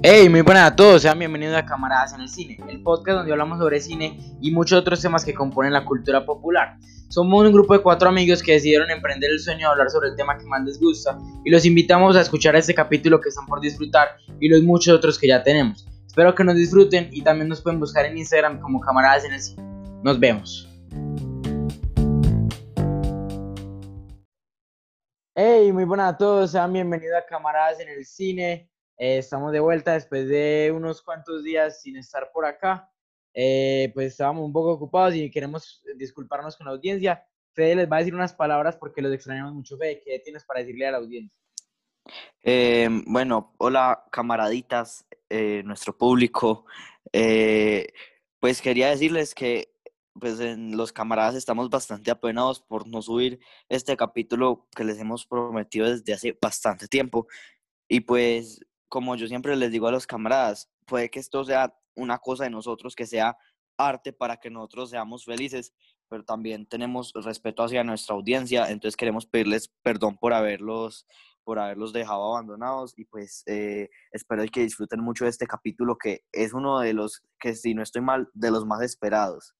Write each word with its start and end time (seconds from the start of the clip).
Hey, 0.00 0.28
muy 0.28 0.42
buenas 0.42 0.70
a 0.70 0.76
todos, 0.76 1.02
sean 1.02 1.18
bienvenidos 1.18 1.56
a 1.56 1.66
Camaradas 1.66 2.12
en 2.12 2.20
el 2.20 2.28
Cine, 2.28 2.56
el 2.68 2.80
podcast 2.84 3.16
donde 3.18 3.32
hablamos 3.32 3.58
sobre 3.58 3.80
cine 3.80 4.16
y 4.40 4.52
muchos 4.52 4.78
otros 4.78 5.02
temas 5.02 5.24
que 5.24 5.34
componen 5.34 5.72
la 5.72 5.84
cultura 5.84 6.24
popular. 6.24 6.76
Somos 7.08 7.44
un 7.44 7.52
grupo 7.52 7.74
de 7.74 7.82
cuatro 7.82 8.08
amigos 8.08 8.40
que 8.40 8.52
decidieron 8.52 8.92
emprender 8.92 9.28
el 9.28 9.40
sueño 9.40 9.66
de 9.66 9.72
hablar 9.72 9.90
sobre 9.90 10.10
el 10.10 10.14
tema 10.14 10.38
que 10.38 10.44
más 10.44 10.62
les 10.62 10.78
gusta 10.78 11.18
y 11.44 11.50
los 11.50 11.64
invitamos 11.64 12.14
a 12.14 12.20
escuchar 12.20 12.54
este 12.54 12.76
capítulo 12.76 13.20
que 13.20 13.30
están 13.30 13.46
por 13.46 13.60
disfrutar 13.60 14.10
y 14.38 14.48
los 14.48 14.62
muchos 14.62 14.94
otros 14.94 15.18
que 15.18 15.26
ya 15.26 15.42
tenemos. 15.42 15.84
Espero 16.06 16.32
que 16.32 16.44
nos 16.44 16.54
disfruten 16.54 17.08
y 17.10 17.22
también 17.22 17.48
nos 17.48 17.60
pueden 17.60 17.80
buscar 17.80 18.04
en 18.04 18.16
Instagram 18.18 18.60
como 18.60 18.78
Camaradas 18.78 19.24
en 19.24 19.32
el 19.32 19.42
Cine. 19.42 19.64
Nos 20.04 20.20
vemos. 20.20 20.68
Hey, 25.34 25.72
muy 25.72 25.82
buenas 25.82 26.14
a 26.14 26.16
todos, 26.16 26.52
sean 26.52 26.72
bienvenidos 26.72 27.16
a 27.16 27.26
Camaradas 27.26 27.80
en 27.80 27.88
el 27.88 28.04
Cine. 28.06 28.70
Eh, 28.98 29.18
estamos 29.18 29.52
de 29.52 29.60
vuelta 29.60 29.92
después 29.92 30.28
de 30.28 30.72
unos 30.74 31.02
cuantos 31.02 31.44
días 31.44 31.80
sin 31.80 31.96
estar 31.96 32.32
por 32.32 32.44
acá. 32.44 32.90
Eh, 33.32 33.92
pues 33.94 34.08
estábamos 34.08 34.44
un 34.44 34.52
poco 34.52 34.72
ocupados 34.72 35.14
y 35.14 35.30
queremos 35.30 35.84
disculparnos 35.96 36.56
con 36.56 36.66
la 36.66 36.72
audiencia. 36.72 37.24
Fede 37.54 37.76
les 37.76 37.90
va 37.90 37.96
a 37.96 37.98
decir 38.00 38.14
unas 38.14 38.34
palabras 38.34 38.76
porque 38.76 39.00
los 39.00 39.12
extrañamos 39.12 39.54
mucho. 39.54 39.78
Fede, 39.78 40.02
¿qué 40.04 40.18
tienes 40.18 40.44
para 40.44 40.60
decirle 40.60 40.88
a 40.88 40.90
la 40.92 40.98
audiencia? 40.98 41.32
Eh, 42.42 42.88
bueno, 43.06 43.54
hola 43.58 44.04
camaraditas, 44.10 45.06
nuestro 45.64 45.96
público. 45.96 46.66
pues 48.40 48.60
quería 48.60 48.90
decirles 48.90 49.34
que 49.34 49.74
pues 50.18 50.40
en 50.40 50.76
los 50.76 50.92
camaradas 50.92 51.36
estamos 51.36 51.70
bastante 51.70 52.10
apenados 52.10 52.60
por 52.60 52.88
no 52.88 53.02
subir 53.02 53.38
este 53.68 53.96
capítulo 53.96 54.66
que 54.74 54.82
les 54.82 54.98
hemos 54.98 55.24
prometido 55.24 55.88
desde 55.88 56.12
hace 56.12 56.36
bastante 56.40 56.88
tiempo. 56.88 57.28
Y 57.88 58.00
pues 58.00 58.60
como 58.88 59.16
yo 59.16 59.26
siempre 59.26 59.56
les 59.56 59.70
digo 59.70 59.86
a 59.88 59.92
los 59.92 60.06
camaradas, 60.06 60.70
puede 60.86 61.10
que 61.10 61.20
esto 61.20 61.44
sea 61.44 61.74
una 61.94 62.18
cosa 62.18 62.44
de 62.44 62.50
nosotros, 62.50 62.94
que 62.94 63.06
sea 63.06 63.36
arte 63.76 64.12
para 64.12 64.36
que 64.38 64.50
nosotros 64.50 64.90
seamos 64.90 65.24
felices, 65.24 65.72
pero 66.08 66.24
también 66.24 66.66
tenemos 66.66 67.12
respeto 67.14 67.62
hacia 67.62 67.84
nuestra 67.84 68.14
audiencia, 68.14 68.70
entonces 68.70 68.96
queremos 68.96 69.26
pedirles 69.26 69.68
perdón 69.82 70.16
por 70.18 70.32
haberlos 70.32 71.06
por 71.44 71.58
haberlos 71.58 71.94
dejado 71.94 72.34
abandonados 72.34 72.92
y 72.98 73.06
pues 73.06 73.42
eh, 73.46 73.88
espero 74.12 74.44
que 74.52 74.60
disfruten 74.60 75.00
mucho 75.00 75.24
de 75.24 75.30
este 75.30 75.46
capítulo 75.46 75.96
que 75.96 76.26
es 76.30 76.52
uno 76.52 76.80
de 76.80 76.92
los 76.92 77.22
que 77.40 77.54
si 77.54 77.72
no 77.72 77.82
estoy 77.82 78.02
mal 78.02 78.28
de 78.34 78.50
los 78.50 78.66
más 78.66 78.82
esperados. 78.82 79.54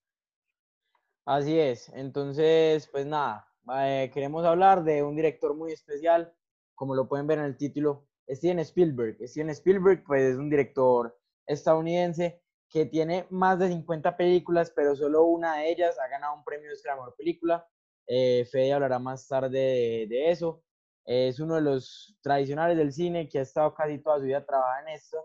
Así 1.25 1.59
es, 1.59 1.91
entonces 1.95 2.89
pues 2.89 3.07
nada, 3.07 3.49
eh, 3.81 4.11
queremos 4.13 4.45
hablar 4.45 4.85
de 4.85 5.03
un 5.03 5.17
director 5.17 5.55
muy 5.55 5.73
especial, 5.73 6.35
como 6.75 6.95
lo 6.95 7.09
pueden 7.09 7.27
ver 7.27 7.39
en 7.39 7.47
el 7.47 7.57
título, 7.57 8.08
Steven 8.29 8.59
Spielberg. 8.61 9.17
Steven 9.27 9.51
Spielberg 9.51 10.05
pues, 10.05 10.23
es 10.23 10.37
un 10.37 10.51
director 10.51 11.17
estadounidense 11.47 12.43
que 12.69 12.87
tiene 12.87 13.27
más 13.31 13.59
de 13.59 13.69
50 13.69 14.17
películas, 14.17 14.71
pero 14.75 14.95
solo 14.95 15.25
una 15.25 15.57
de 15.57 15.71
ellas 15.71 15.99
ha 15.99 16.09
ganado 16.09 16.35
un 16.35 16.45
premio 16.45 16.71
de 16.71 16.91
Mejor 16.95 17.15
Película. 17.17 17.67
Eh, 18.07 18.47
Fede 18.51 18.73
hablará 18.73 18.99
más 18.99 19.27
tarde 19.27 20.07
de, 20.09 20.31
eso. 20.31 20.63
Es 21.05 21.41
uno 21.41 21.55
de 21.55 21.63
los 21.63 22.17
tradicionales 22.21 22.77
del 22.77 22.93
cine 22.93 23.29
que 23.29 23.39
ha 23.39 23.43
estado 23.43 23.75
casi 23.75 23.99
toda 23.99 24.19
su 24.19 24.25
vida 24.25 24.45
trabajando 24.45 24.91
en 24.91 24.97
esto. 24.97 25.19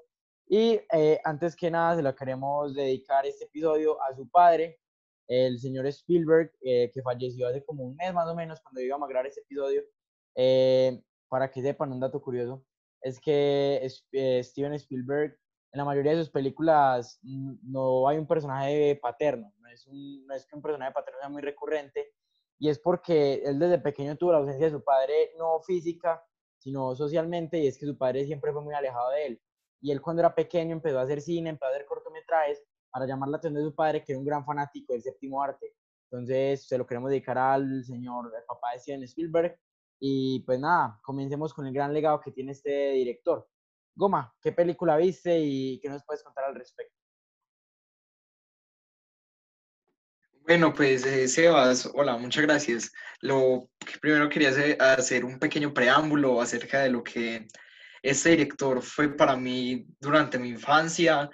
Y 0.48 0.80
eh, 0.94 1.20
antes 1.24 1.56
que 1.56 1.70
nada, 1.70 1.96
se 1.96 2.04
lo 2.04 2.16
queremos 2.16 2.74
dedicar 2.74 3.26
este 3.26 3.46
episodio 3.46 4.02
a 4.02 4.16
su 4.16 4.30
padre, 4.30 4.80
el 5.28 5.60
señor 5.60 5.86
Spielberg, 5.88 6.52
eh, 6.62 6.92
que 6.94 7.02
falleció 7.02 7.48
hace 7.48 7.64
como 7.66 7.84
un 7.84 7.96
mes 7.96 8.14
más 8.14 8.28
o 8.28 8.36
menos 8.36 8.62
cuando 8.62 8.82
íbamos 8.82 9.08
a 9.08 9.10
grabar 9.10 9.28
este 9.28 9.42
episodio. 9.42 9.82
Eh, 10.36 11.02
para 11.28 11.50
que 11.50 11.62
sepan 11.62 11.92
un 11.92 12.00
dato 12.00 12.22
curioso, 12.22 12.64
es 13.04 13.20
que 13.20 13.88
eh, 14.14 14.44
Steven 14.44 14.74
Spielberg 14.74 15.38
en 15.74 15.78
la 15.78 15.86
mayoría 15.86 16.12
de 16.12 16.20
sus 16.20 16.30
películas 16.30 17.20
no 17.24 18.08
hay 18.08 18.18
un 18.18 18.28
personaje 18.28 18.98
paterno, 19.02 19.52
no 19.60 19.70
es, 19.70 19.88
un, 19.88 20.26
no 20.28 20.36
es 20.36 20.46
que 20.46 20.56
un 20.56 20.62
personaje 20.62 20.94
paterno 20.94 21.20
sea 21.20 21.30
muy 21.30 21.42
recurrente, 21.42 22.14
y 22.60 22.70
es 22.70 22.80
porque 22.80 23.42
él 23.44 23.58
desde 23.58 23.80
pequeño 23.80 24.16
tuvo 24.16 24.32
la 24.32 24.38
ausencia 24.38 24.68
de 24.68 24.72
su 24.72 24.84
padre, 24.84 25.34
no 25.38 25.62
física, 25.62 26.24
sino 26.60 26.96
socialmente, 26.96 27.58
y 27.58 27.68
es 27.68 27.78
que 27.78 27.88
su 27.88 27.98
padre 27.98 28.24
siempre 28.26 28.54
fue 28.54 28.62
muy 28.62 28.76
alejado 28.76 29.10
de 29.12 29.26
él. 29.26 29.42
Y 29.82 29.92
él 29.92 30.00
cuando 30.00 30.22
era 30.22 30.34
pequeño 30.34 30.74
empezó 30.74 31.00
a 31.00 31.02
hacer 31.02 31.20
cine, 31.20 31.50
empezó 31.50 31.66
a 31.66 31.76
hacer 31.76 31.86
cortometrajes 31.86 32.64
para 32.90 33.08
llamar 33.08 33.30
la 33.30 33.38
atención 33.38 33.64
de 33.64 33.70
su 33.70 33.76
padre, 33.76 34.04
que 34.04 34.14
era 34.14 34.20
un 34.20 34.26
gran 34.26 34.46
fanático 34.46 34.94
del 34.94 35.02
séptimo 35.02 35.42
arte. 35.42 35.74
Entonces, 36.10 36.68
se 36.68 36.78
lo 36.78 36.86
queremos 36.86 37.10
dedicar 37.10 37.38
al 37.38 37.84
señor, 37.84 38.32
el 38.34 38.46
papá 38.46 38.74
de 38.74 38.80
Steven 38.80 39.04
Spielberg, 39.04 39.60
y 40.06 40.42
pues 40.42 40.60
nada, 40.60 41.00
comencemos 41.02 41.54
con 41.54 41.66
el 41.66 41.74
gran 41.74 41.94
legado 41.94 42.20
que 42.20 42.34
tiene 42.34 42.52
este 42.52 42.92
director. 42.92 43.48
Goma, 43.96 44.36
¿qué 44.42 44.52
película 44.52 44.98
viste 44.98 45.40
y 45.40 45.80
qué 45.80 45.88
nos 45.88 46.04
puedes 46.04 46.22
contar 46.22 46.44
al 46.44 46.56
respecto? 46.56 46.94
Bueno, 50.42 50.74
pues 50.74 51.06
eh, 51.06 51.30
Sebas, 51.30 51.90
hola, 51.94 52.18
muchas 52.18 52.44
gracias. 52.44 52.92
Lo 53.22 53.70
que 53.80 53.98
primero 53.98 54.28
quería 54.28 54.50
hacer, 54.50 54.82
hacer 54.82 55.24
un 55.24 55.40
pequeño 55.40 55.74
preámbulo 55.74 56.42
acerca 56.42 56.82
de 56.82 56.90
lo 56.90 57.02
que 57.02 57.48
este 58.02 58.32
director 58.32 58.82
fue 58.82 59.16
para 59.16 59.38
mí 59.38 59.86
durante 60.02 60.38
mi 60.38 60.50
infancia, 60.50 61.30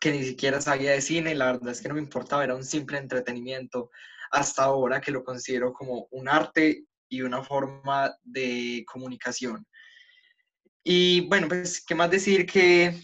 que 0.00 0.12
ni 0.12 0.22
siquiera 0.22 0.60
sabía 0.60 0.92
de 0.92 1.00
cine, 1.00 1.34
la 1.34 1.46
verdad 1.46 1.70
es 1.70 1.82
que 1.82 1.88
no 1.88 1.96
me 1.96 2.00
importaba, 2.00 2.44
era 2.44 2.54
un 2.54 2.62
simple 2.62 2.96
entretenimiento, 2.96 3.90
hasta 4.30 4.62
ahora 4.62 5.00
que 5.00 5.10
lo 5.10 5.24
considero 5.24 5.72
como 5.72 6.06
un 6.12 6.28
arte 6.28 6.84
y 7.14 7.22
una 7.22 7.42
forma 7.42 8.14
de 8.22 8.84
comunicación. 8.86 9.66
Y 10.82 11.22
bueno, 11.28 11.48
pues, 11.48 11.84
¿qué 11.84 11.94
más 11.94 12.10
decir 12.10 12.46
que 12.46 12.94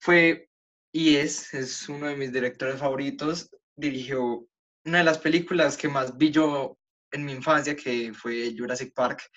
fue 0.00 0.48
y 0.94 1.16
es, 1.16 1.52
es 1.52 1.88
uno 1.88 2.06
de 2.06 2.14
mis 2.14 2.32
directores 2.32 2.78
favoritos, 2.78 3.50
dirigió 3.74 4.46
una 4.84 4.98
de 4.98 5.04
las 5.04 5.18
películas 5.18 5.76
que 5.76 5.88
más 5.88 6.16
vi 6.16 6.30
yo 6.30 6.78
en 7.10 7.24
mi 7.24 7.32
infancia, 7.32 7.74
que 7.74 8.12
fue 8.14 8.54
Jurassic 8.56 8.94
Park, 8.94 9.28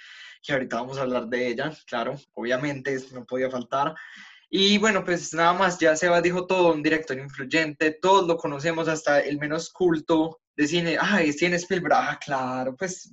que 0.44 0.54
ahorita 0.54 0.76
vamos 0.76 1.00
a 1.00 1.02
hablar 1.02 1.28
de 1.28 1.48
ella, 1.48 1.76
claro, 1.88 2.16
obviamente 2.36 2.96
no 3.12 3.26
podía 3.26 3.50
faltar. 3.50 3.96
Y 4.52 4.78
bueno, 4.78 5.04
pues 5.04 5.34
nada 5.34 5.54
más, 5.54 5.80
ya 5.80 5.96
Seba 5.96 6.22
dijo 6.22 6.46
todo, 6.46 6.74
un 6.74 6.84
director 6.84 7.18
influyente, 7.18 7.98
todos 8.00 8.28
lo 8.28 8.38
conocemos, 8.38 8.88
hasta 8.88 9.20
el 9.22 9.40
menos 9.40 9.72
culto 9.72 10.40
de 10.56 10.68
cine, 10.68 11.00
es 11.22 11.36
Steven 11.38 11.56
Spielberg, 11.56 11.96
ah, 11.96 12.20
claro, 12.24 12.76
pues 12.76 13.12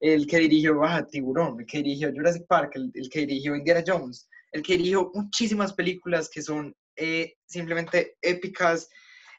el 0.00 0.26
que 0.26 0.38
dirigió 0.38 0.78
Baja 0.78 1.06
Tiburón, 1.06 1.60
el 1.60 1.66
que 1.66 1.78
dirigió 1.78 2.12
Jurassic 2.12 2.46
Park, 2.46 2.72
el, 2.74 3.08
que 3.10 3.20
dirigió 3.20 3.56
Indiana 3.56 3.84
Jones, 3.86 4.28
el 4.52 4.62
que 4.62 4.76
dirigió 4.76 5.10
muchísimas 5.14 5.72
películas 5.72 6.28
que 6.28 6.42
son 6.42 6.74
eh, 6.96 7.34
simplemente 7.46 8.16
épicas 8.22 8.88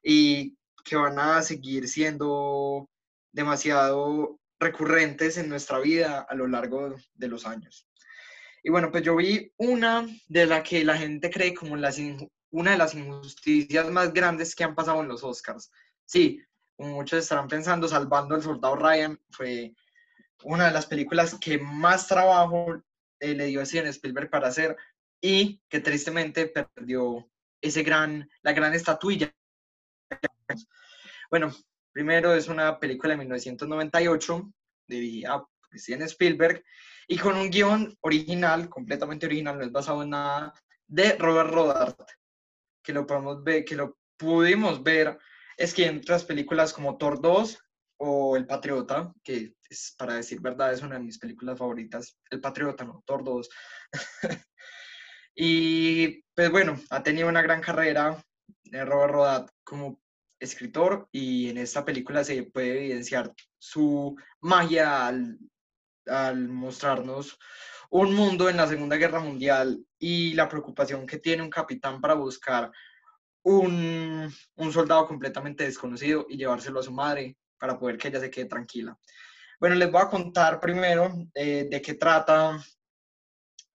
y 0.03 0.57
que 0.83 0.95
van 0.95 1.19
a 1.19 1.41
seguir 1.41 1.87
siendo 1.87 2.89
demasiado 3.31 4.39
recurrentes 4.59 5.37
en 5.37 5.49
nuestra 5.49 5.79
vida 5.79 6.25
a 6.27 6.35
lo 6.35 6.47
largo 6.47 6.95
de 7.13 7.27
los 7.27 7.45
años. 7.45 7.87
Y 8.63 8.69
bueno, 8.69 8.91
pues 8.91 9.03
yo 9.03 9.15
vi 9.15 9.51
una 9.57 10.05
de 10.27 10.45
la 10.45 10.63
que 10.63 10.83
la 10.83 10.97
gente 10.97 11.29
cree 11.29 11.53
como 11.53 11.73
una 11.73 12.71
de 12.71 12.77
las 12.77 12.93
injusticias 12.93 13.89
más 13.89 14.13
grandes 14.13 14.53
que 14.53 14.65
han 14.65 14.75
pasado 14.75 15.01
en 15.01 15.07
los 15.07 15.23
Oscars. 15.23 15.71
Sí, 16.05 16.41
como 16.75 16.95
muchos 16.95 17.19
estarán 17.19 17.47
pensando, 17.47 17.87
Salvando 17.87 18.35
al 18.35 18.41
Soldado 18.41 18.75
Ryan 18.75 19.19
fue 19.31 19.73
una 20.43 20.67
de 20.67 20.71
las 20.71 20.85
películas 20.85 21.37
que 21.39 21.57
más 21.57 22.07
trabajo 22.07 22.81
eh, 23.19 23.33
le 23.33 23.45
dio 23.45 23.61
a 23.61 23.65
Steven 23.65 23.87
Spielberg 23.87 24.29
para 24.29 24.47
hacer 24.47 24.77
y 25.21 25.61
que 25.69 25.79
tristemente 25.79 26.47
perdió 26.47 27.29
ese 27.61 27.83
gran, 27.83 28.29
la 28.41 28.53
gran 28.53 28.73
estatuilla. 28.73 29.33
Bueno, 31.29 31.53
primero 31.91 32.33
es 32.33 32.47
una 32.47 32.79
película 32.79 33.13
de 33.13 33.17
1998 33.17 34.51
dirigida 34.87 35.39
por 35.39 35.79
Steven 35.79 36.01
Spielberg 36.03 36.63
y 37.07 37.17
con 37.17 37.35
un 37.35 37.49
guion 37.49 37.97
original, 38.01 38.69
completamente 38.69 39.25
original, 39.25 39.57
no 39.57 39.65
es 39.65 39.71
basado 39.71 40.03
en 40.03 40.11
nada, 40.11 40.53
de 40.87 41.15
Robert 41.17 41.51
Rodart, 41.51 41.99
que 42.83 42.93
lo 42.93 43.05
podemos 43.05 43.43
ver, 43.43 43.65
que 43.65 43.75
lo 43.75 43.97
pudimos 44.17 44.81
ver 44.83 45.17
es 45.59 45.73
que 45.73 45.85
en 45.85 45.97
otras 45.97 46.23
películas 46.23 46.73
como 46.73 46.97
Thor 46.97 47.21
2 47.21 47.59
o 47.99 48.37
El 48.37 48.45
Patriota, 48.45 49.13
que 49.23 49.55
es, 49.69 49.93
para 49.97 50.15
decir 50.15 50.39
verdad 50.39 50.73
es 50.73 50.81
una 50.81 50.95
de 50.95 51.03
mis 51.03 51.19
películas 51.19 51.57
favoritas, 51.57 52.17
El 52.29 52.39
Patriota, 52.39 52.83
no, 52.83 53.03
Thor 53.05 53.23
2. 53.23 53.49
y 55.35 56.21
pues 56.33 56.49
bueno, 56.51 56.79
ha 56.89 57.03
tenido 57.03 57.27
una 57.27 57.41
gran 57.41 57.61
carrera 57.61 58.23
de 58.63 58.85
Robert 58.85 59.13
Rodat 59.13 59.49
como 59.63 60.01
escritor 60.39 61.09
y 61.11 61.49
en 61.49 61.57
esta 61.57 61.83
película 61.83 62.23
se 62.23 62.43
puede 62.43 62.77
evidenciar 62.77 63.33
su 63.57 64.15
magia 64.39 65.07
al, 65.07 65.37
al 66.05 66.47
mostrarnos 66.47 67.37
un 67.89 68.13
mundo 68.13 68.49
en 68.49 68.57
la 68.57 68.67
Segunda 68.67 68.95
Guerra 68.95 69.19
Mundial 69.19 69.83
y 69.97 70.33
la 70.33 70.47
preocupación 70.47 71.05
que 71.05 71.17
tiene 71.17 71.43
un 71.43 71.49
capitán 71.49 71.99
para 71.99 72.13
buscar 72.13 72.71
un, 73.43 74.31
un, 74.55 74.71
soldado 74.71 75.07
completamente 75.07 75.65
desconocido 75.65 76.25
y 76.29 76.37
llevárselo 76.37 76.79
a 76.79 76.83
su 76.83 76.91
madre 76.91 77.35
para 77.59 77.77
poder 77.77 77.97
que 77.97 78.07
ella 78.07 78.19
se 78.19 78.29
quede 78.29 78.45
tranquila. 78.45 78.97
Bueno, 79.59 79.75
les 79.75 79.91
voy 79.91 80.01
a 80.01 80.09
contar 80.09 80.59
primero 80.59 81.13
eh, 81.33 81.67
de 81.69 81.81
qué 81.81 81.95
trata 81.95 82.63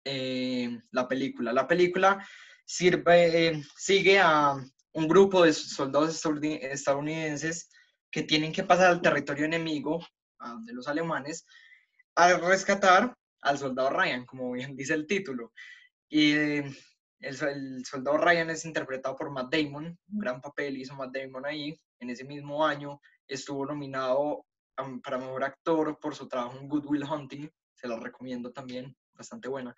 eh, 0.03 0.77
la 0.91 1.07
película. 1.07 1.53
La 1.53 1.67
película 1.67 2.25
sirve, 2.65 3.63
sigue 3.77 4.19
a 4.19 4.55
un 4.93 5.07
grupo 5.07 5.43
de 5.43 5.53
soldados 5.53 6.21
estadounidenses 6.43 7.69
que 8.11 8.23
tienen 8.23 8.51
que 8.51 8.63
pasar 8.63 8.87
al 8.87 9.01
territorio 9.01 9.45
enemigo 9.45 10.05
de 10.65 10.73
los 10.73 10.87
alemanes 10.87 11.45
a 12.15 12.33
rescatar 12.37 13.15
al 13.41 13.57
soldado 13.57 13.89
Ryan, 13.91 14.25
como 14.25 14.51
bien 14.51 14.75
dice 14.75 14.93
el 14.93 15.07
título. 15.07 15.53
Y 16.09 16.31
el, 16.31 16.75
el, 17.19 17.85
soldado 17.85 18.17
Ryan 18.17 18.49
es 18.49 18.65
interpretado 18.65 19.15
por 19.15 19.29
Matt 19.29 19.53
Damon, 19.53 19.85
un 19.85 20.19
gran 20.19 20.41
papel 20.41 20.77
hizo 20.77 20.95
Matt 20.95 21.15
Damon 21.15 21.45
ahí. 21.45 21.79
En 22.01 22.09
ese 22.09 22.23
mismo 22.23 22.65
año 22.65 22.99
estuvo 23.29 23.65
nominado 23.65 24.45
para 25.03 25.17
mejor 25.17 25.43
actor 25.43 25.99
por 25.99 26.15
su 26.15 26.27
trabajo 26.27 26.57
en 26.57 26.67
Good 26.67 26.85
Will 26.85 27.03
Hunting, 27.03 27.49
se 27.73 27.87
lo 27.87 27.99
recomiendo 27.99 28.51
también, 28.51 28.95
bastante 29.13 29.47
buena. 29.47 29.75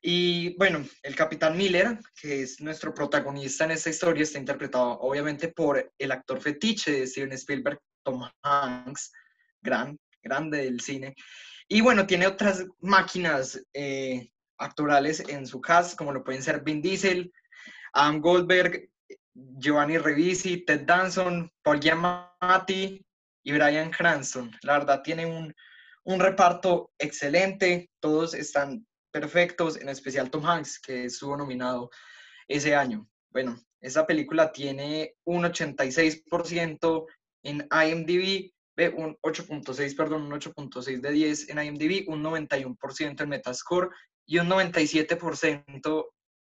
Y 0.00 0.56
bueno, 0.56 0.84
el 1.02 1.16
capitán 1.16 1.56
Miller, 1.56 1.98
que 2.20 2.42
es 2.42 2.60
nuestro 2.60 2.94
protagonista 2.94 3.64
en 3.64 3.72
esta 3.72 3.90
historia, 3.90 4.22
está 4.22 4.38
interpretado 4.38 4.98
obviamente 5.00 5.48
por 5.48 5.92
el 5.98 6.12
actor 6.12 6.40
fetiche 6.40 6.92
de 6.92 7.06
Steven 7.06 7.32
Spielberg, 7.32 7.80
Tom 8.04 8.22
Hanks, 8.42 9.12
gran, 9.60 9.98
grande 10.22 10.58
del 10.64 10.80
cine. 10.80 11.14
Y 11.66 11.80
bueno, 11.80 12.06
tiene 12.06 12.26
otras 12.26 12.64
máquinas 12.80 13.60
eh, 13.74 14.30
actorales 14.56 15.20
en 15.28 15.46
su 15.46 15.60
cast, 15.60 15.96
como 15.98 16.12
lo 16.12 16.22
pueden 16.22 16.42
ser 16.42 16.62
Vin 16.62 16.80
Diesel, 16.80 17.32
Adam 17.92 18.20
Goldberg, 18.20 18.88
Giovanni 19.34 19.98
Revisi, 19.98 20.64
Ted 20.64 20.82
Danson, 20.82 21.50
Paul 21.62 21.80
Giamatti 21.80 22.27
y 23.42 23.52
Brian 23.52 23.90
Cranston. 23.90 24.50
La 24.62 24.78
verdad, 24.78 25.02
tiene 25.02 25.26
un, 25.26 25.54
un 26.04 26.20
reparto 26.20 26.90
excelente, 26.98 27.90
todos 28.00 28.34
están 28.34 28.86
perfectos, 29.10 29.76
en 29.76 29.88
especial 29.88 30.30
Tom 30.30 30.44
Hanks, 30.46 30.80
que 30.80 31.04
estuvo 31.04 31.36
nominado 31.36 31.90
ese 32.46 32.74
año. 32.74 33.08
Bueno, 33.30 33.60
esa 33.80 34.06
película 34.06 34.52
tiene 34.52 35.14
un 35.24 35.44
86% 35.44 37.06
en 37.44 37.68
IMDb, 37.70 38.52
un 38.96 39.16
8.6, 39.22 39.96
perdón, 39.96 40.22
un 40.22 40.32
8.6 40.32 41.00
de 41.00 41.10
10 41.10 41.48
en 41.50 41.58
IMDb, 41.62 42.08
un 42.08 42.22
91% 42.22 43.20
en 43.22 43.28
Metascore 43.28 43.88
y 44.26 44.38
un 44.38 44.48
97% 44.48 46.06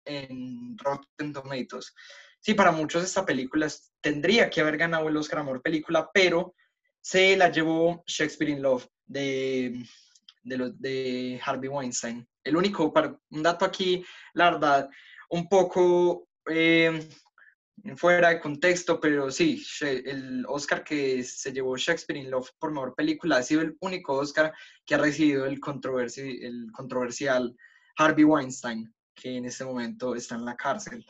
en 0.06 0.78
Rotten 0.78 1.34
Tomatoes. 1.34 1.94
Sí, 2.42 2.56
para 2.56 2.72
muchos 2.72 3.04
esta 3.04 3.24
película 3.24 3.68
tendría 4.02 4.50
que 4.50 4.62
haber 4.62 4.76
ganado 4.76 5.08
el 5.08 5.16
Oscar 5.16 5.40
Amor 5.40 5.62
Película, 5.62 6.10
pero 6.12 6.56
se 7.00 7.38
la 7.38 7.52
llevó 7.52 8.04
Shakespeare 8.08 8.50
in 8.50 8.64
Love 8.64 8.88
de, 9.06 9.86
de, 10.44 11.40
Harvey 11.46 11.70
Weinstein. 11.70 12.28
El 12.44 12.56
único, 12.56 12.92
un 13.30 13.44
dato 13.44 13.64
aquí, 13.64 14.04
la 14.34 14.52
verdad, 14.52 14.90
un 15.30 15.48
poco 15.48 16.30
eh, 16.50 17.08
fuera 17.96 18.30
de 18.30 18.40
contexto, 18.40 19.00
pero 19.00 19.30
sí, 19.30 19.64
el 19.82 20.44
Oscar 20.48 20.84
que 20.84 21.24
se 21.24 21.52
llevó 21.52 21.78
Shakespeare 21.78 22.22
in 22.22 22.32
Love 22.32 22.50
por 22.58 22.72
mejor 22.72 22.96
película 22.96 23.38
ha 23.38 23.44
sido 23.44 23.62
el 23.62 23.78
único 23.82 24.14
Oscar 24.16 24.52
que 24.84 24.96
ha 24.96 24.98
recibido 24.98 25.46
el, 25.46 25.60
controversi 25.60 26.40
el 26.42 26.72
controversial 26.72 27.56
Harvey 27.98 28.24
Weinstein, 28.24 28.92
que 29.14 29.38
en 29.38 29.46
este 29.46 29.64
momento 29.64 30.16
está 30.16 30.34
en 30.34 30.46
la 30.46 30.56
cárcel. 30.56 31.06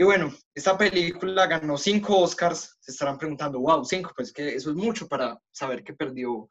Y 0.00 0.04
bueno, 0.04 0.32
esta 0.54 0.78
película 0.78 1.48
ganó 1.48 1.76
cinco 1.76 2.20
Oscars. 2.20 2.78
Se 2.78 2.92
estarán 2.92 3.18
preguntando, 3.18 3.58
wow, 3.58 3.84
cinco, 3.84 4.12
pues 4.14 4.32
que 4.32 4.54
eso 4.54 4.70
es 4.70 4.76
mucho 4.76 5.08
para 5.08 5.36
saber 5.50 5.82
que 5.82 5.92
perdió 5.92 6.48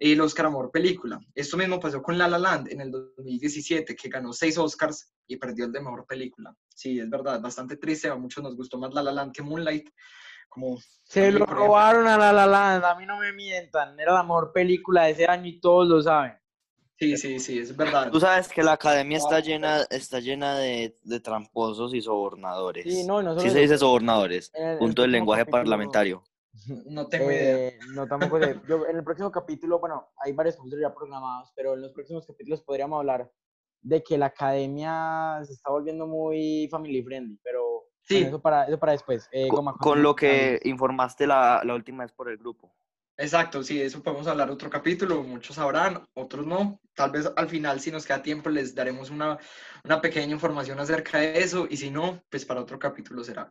el 0.00 0.20
Oscar 0.20 0.46
Amor 0.46 0.72
Película. 0.72 1.20
Esto 1.32 1.56
mismo 1.56 1.78
pasó 1.78 2.02
con 2.02 2.18
La 2.18 2.26
La 2.26 2.40
Land 2.40 2.72
en 2.72 2.80
el 2.80 2.90
2017, 2.90 3.94
que 3.94 4.08
ganó 4.08 4.32
seis 4.32 4.58
Oscars 4.58 5.14
y 5.28 5.36
perdió 5.36 5.66
el 5.66 5.70
de 5.70 5.80
Mejor 5.80 6.04
Película. 6.08 6.52
Sí, 6.74 6.98
es 6.98 7.08
verdad, 7.08 7.40
bastante 7.40 7.76
triste, 7.76 8.08
a 8.08 8.16
muchos 8.16 8.42
nos 8.42 8.56
gustó 8.56 8.78
más 8.78 8.92
La 8.92 9.00
La 9.04 9.12
Land 9.12 9.30
que 9.32 9.44
Moonlight. 9.44 9.88
Como 10.48 10.76
Se 11.04 11.30
lo 11.30 11.46
robaron 11.46 12.08
a 12.08 12.18
La 12.18 12.32
La 12.32 12.48
Land, 12.48 12.84
a 12.84 12.96
mí 12.96 13.06
no 13.06 13.16
me 13.20 13.32
mientan, 13.32 13.98
era 14.00 14.12
la 14.12 14.24
mejor 14.24 14.52
película 14.52 15.04
de 15.04 15.12
ese 15.12 15.26
año 15.26 15.46
y 15.46 15.60
todos 15.60 15.86
lo 15.86 16.02
saben. 16.02 16.32
Sí, 17.02 17.16
sí, 17.16 17.40
sí, 17.40 17.58
es 17.58 17.76
verdad. 17.76 18.12
Tú 18.12 18.20
sabes 18.20 18.48
que 18.48 18.62
la 18.62 18.74
academia 18.74 19.18
está 19.18 19.40
llena, 19.40 19.82
está 19.90 20.20
llena 20.20 20.56
de, 20.56 20.96
de 21.02 21.18
tramposos 21.18 21.94
y 21.94 22.00
sobornadores. 22.00 22.84
Sí, 22.84 23.04
no, 23.04 23.20
no 23.20 23.38
sí 23.40 23.50
se 23.50 23.58
dice 23.58 23.76
sobornadores, 23.76 24.52
punto 24.78 25.02
del 25.02 25.10
lenguaje 25.10 25.44
parlamentario. 25.44 26.22
No 26.86 27.08
tengo 27.08 27.30
idea. 27.32 27.68
Eh, 27.68 27.78
no, 27.94 28.06
tampoco 28.06 28.38
Yo, 28.68 28.86
en 28.86 28.96
el 28.96 29.02
próximo 29.02 29.32
capítulo, 29.32 29.80
bueno, 29.80 30.10
hay 30.18 30.32
varios 30.32 30.54
capítulos 30.54 30.82
ya 30.82 30.94
programados, 30.94 31.50
pero 31.56 31.74
en 31.74 31.80
los 31.80 31.92
próximos 31.92 32.26
capítulos 32.26 32.60
podríamos 32.60 32.98
hablar 32.98 33.32
de 33.80 34.02
que 34.02 34.18
la 34.18 34.26
academia 34.26 35.40
se 35.44 35.54
está 35.54 35.70
volviendo 35.70 36.06
muy 36.06 36.68
family 36.70 37.02
friendly, 37.02 37.40
pero 37.42 37.84
sí. 38.02 38.18
eso, 38.18 38.40
para, 38.40 38.64
eso 38.64 38.78
para 38.78 38.92
después. 38.92 39.28
Eh, 39.32 39.48
con, 39.48 40.02
lo 40.02 40.14
que 40.14 40.60
informaste 40.64 41.26
la, 41.26 41.62
la 41.64 41.74
última 41.74 42.04
vez 42.04 42.12
por 42.12 42.28
el 42.28 42.36
grupo. 42.36 42.72
Exacto, 43.18 43.62
sí, 43.62 43.80
eso 43.80 44.02
podemos 44.02 44.26
hablar 44.26 44.50
otro 44.50 44.70
capítulo, 44.70 45.22
muchos 45.22 45.56
sabrán, 45.56 46.02
otros 46.14 46.46
no. 46.46 46.80
Tal 46.94 47.10
vez 47.10 47.30
al 47.36 47.48
final, 47.48 47.78
si 47.80 47.90
nos 47.90 48.06
queda 48.06 48.22
tiempo, 48.22 48.48
les 48.48 48.74
daremos 48.74 49.10
una, 49.10 49.38
una, 49.84 50.00
pequeña 50.00 50.32
información 50.32 50.80
acerca 50.80 51.18
de 51.18 51.38
eso, 51.38 51.66
y 51.68 51.76
si 51.76 51.90
no, 51.90 52.24
pues 52.30 52.44
para 52.46 52.62
otro 52.62 52.78
capítulo 52.78 53.22
será. 53.22 53.50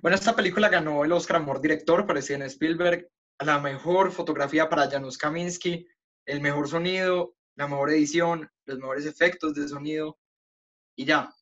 Bueno, 0.00 0.14
esta 0.14 0.34
película 0.36 0.68
ganó 0.68 1.04
el 1.04 1.12
Oscar 1.12 1.38
Amor 1.38 1.60
Director 1.60 2.06
para 2.06 2.22
Steven 2.22 2.42
Spielberg, 2.42 3.08
la 3.40 3.58
mejor 3.58 4.12
fotografía 4.12 4.68
para 4.68 4.88
Janusz 4.88 5.18
Kaminski, 5.18 5.86
el 6.24 6.40
mejor 6.40 6.68
sonido, 6.68 7.34
la 7.56 7.66
mejor 7.66 7.90
edición, 7.90 8.48
los 8.64 8.78
mejores 8.78 9.06
efectos 9.06 9.54
de 9.54 9.68
sonido, 9.68 10.18
y 10.94 11.04
ya. 11.04 11.34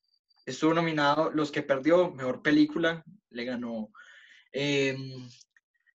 Estuvo 0.45 0.73
nominado 0.73 1.29
Los 1.29 1.51
que 1.51 1.61
perdió, 1.61 2.09
mejor 2.11 2.41
película, 2.41 3.03
le 3.29 3.45
ganó 3.45 3.91
eh, 4.51 4.97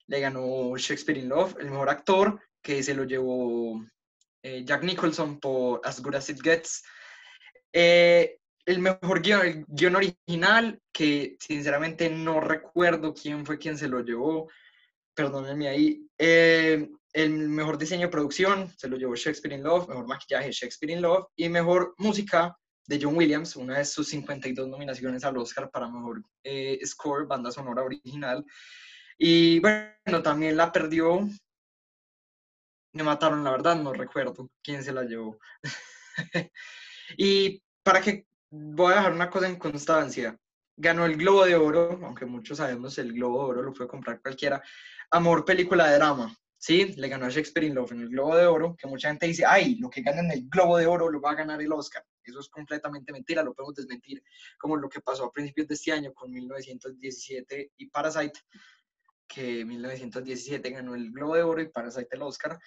le 0.06 0.20
ganó 0.20 0.76
Shakespeare 0.76 1.18
in 1.18 1.28
Love, 1.28 1.56
el 1.60 1.70
mejor 1.70 1.88
actor, 1.88 2.40
que 2.62 2.82
se 2.82 2.94
lo 2.94 3.04
llevó 3.04 3.84
eh, 4.42 4.62
Jack 4.64 4.82
Nicholson 4.82 5.40
por 5.40 5.80
As 5.84 6.02
Good 6.02 6.16
As 6.16 6.28
It 6.28 6.40
Gets. 6.42 6.82
Eh, 7.72 8.38
el 8.66 8.78
mejor 8.78 9.20
guion, 9.20 9.96
original, 9.96 10.80
que 10.92 11.36
sinceramente 11.40 12.08
no 12.10 12.40
recuerdo 12.40 13.12
quién 13.14 13.44
fue 13.44 13.58
quien 13.58 13.76
se 13.76 13.88
lo 13.88 14.00
llevó, 14.00 14.50
perdónenme 15.14 15.68
ahí. 15.68 16.06
Eh, 16.18 16.88
el 17.12 17.48
mejor 17.48 17.78
diseño 17.78 18.06
de 18.06 18.12
producción 18.12 18.70
se 18.76 18.88
lo 18.88 18.96
llevó 18.96 19.14
Shakespeare 19.14 19.54
in 19.54 19.62
Love, 19.62 19.88
mejor 19.88 20.06
maquillaje 20.06 20.52
Shakespeare 20.52 20.92
in 20.92 21.02
Love 21.02 21.26
y 21.36 21.48
mejor 21.48 21.94
música 21.98 22.56
de 22.86 22.98
John 23.00 23.16
Williams, 23.16 23.56
una 23.56 23.78
de 23.78 23.84
sus 23.84 24.08
52 24.08 24.68
nominaciones 24.68 25.24
al 25.24 25.38
Oscar 25.38 25.70
para 25.70 25.88
mejor 25.88 26.22
score, 26.84 27.26
banda 27.26 27.50
sonora 27.50 27.82
original. 27.82 28.44
Y 29.18 29.60
bueno, 29.60 30.22
también 30.22 30.56
la 30.56 30.72
perdió. 30.72 31.28
Me 32.92 33.02
mataron, 33.02 33.42
la 33.44 33.50
verdad, 33.50 33.76
no 33.76 33.92
recuerdo 33.92 34.50
quién 34.62 34.82
se 34.82 34.92
la 34.92 35.02
llevó. 35.02 35.38
y 37.16 37.62
para 37.82 38.00
que 38.00 38.26
voy 38.50 38.92
a 38.92 38.96
dejar 38.96 39.12
una 39.12 39.30
cosa 39.30 39.48
en 39.48 39.56
constancia. 39.56 40.38
Ganó 40.76 41.06
el 41.06 41.16
Globo 41.16 41.44
de 41.44 41.54
Oro, 41.54 42.00
aunque 42.02 42.26
muchos 42.26 42.58
sabemos 42.58 42.98
el 42.98 43.12
Globo 43.12 43.44
de 43.44 43.50
Oro 43.50 43.62
lo 43.62 43.72
puede 43.72 43.88
comprar 43.88 44.20
cualquiera. 44.20 44.62
Amor, 45.10 45.44
película 45.44 45.88
de 45.88 45.96
drama. 45.96 46.36
Sí, 46.56 46.94
le 46.96 47.08
ganó 47.08 47.26
a 47.26 47.28
Shakespeare 47.28 47.66
in 47.66 47.74
Love 47.74 47.92
en 47.92 48.00
el 48.00 48.08
Globo 48.08 48.36
de 48.36 48.46
Oro, 48.46 48.74
que 48.74 48.86
mucha 48.86 49.08
gente 49.08 49.26
dice, 49.26 49.44
ay, 49.46 49.76
lo 49.76 49.90
que 49.90 50.00
gana 50.00 50.20
en 50.20 50.30
el 50.30 50.48
Globo 50.48 50.78
de 50.78 50.86
Oro 50.86 51.10
lo 51.10 51.20
va 51.20 51.32
a 51.32 51.34
ganar 51.34 51.60
el 51.60 51.70
Oscar. 51.70 52.02
Eso 52.22 52.40
es 52.40 52.48
completamente 52.48 53.12
mentira, 53.12 53.42
lo 53.42 53.52
podemos 53.52 53.74
desmentir, 53.74 54.22
como 54.58 54.76
lo 54.76 54.88
que 54.88 55.00
pasó 55.00 55.26
a 55.26 55.30
principios 55.30 55.68
de 55.68 55.74
este 55.74 55.92
año 55.92 56.14
con 56.14 56.32
1917 56.32 57.72
y 57.76 57.86
Parasite, 57.90 58.40
que 59.26 59.60
en 59.60 59.68
1917 59.68 60.70
ganó 60.70 60.94
el 60.94 61.10
Globo 61.12 61.34
de 61.34 61.42
Oro 61.42 61.62
y 61.62 61.68
Parasite 61.68 62.08
el 62.12 62.22
Oscar. 62.22 62.58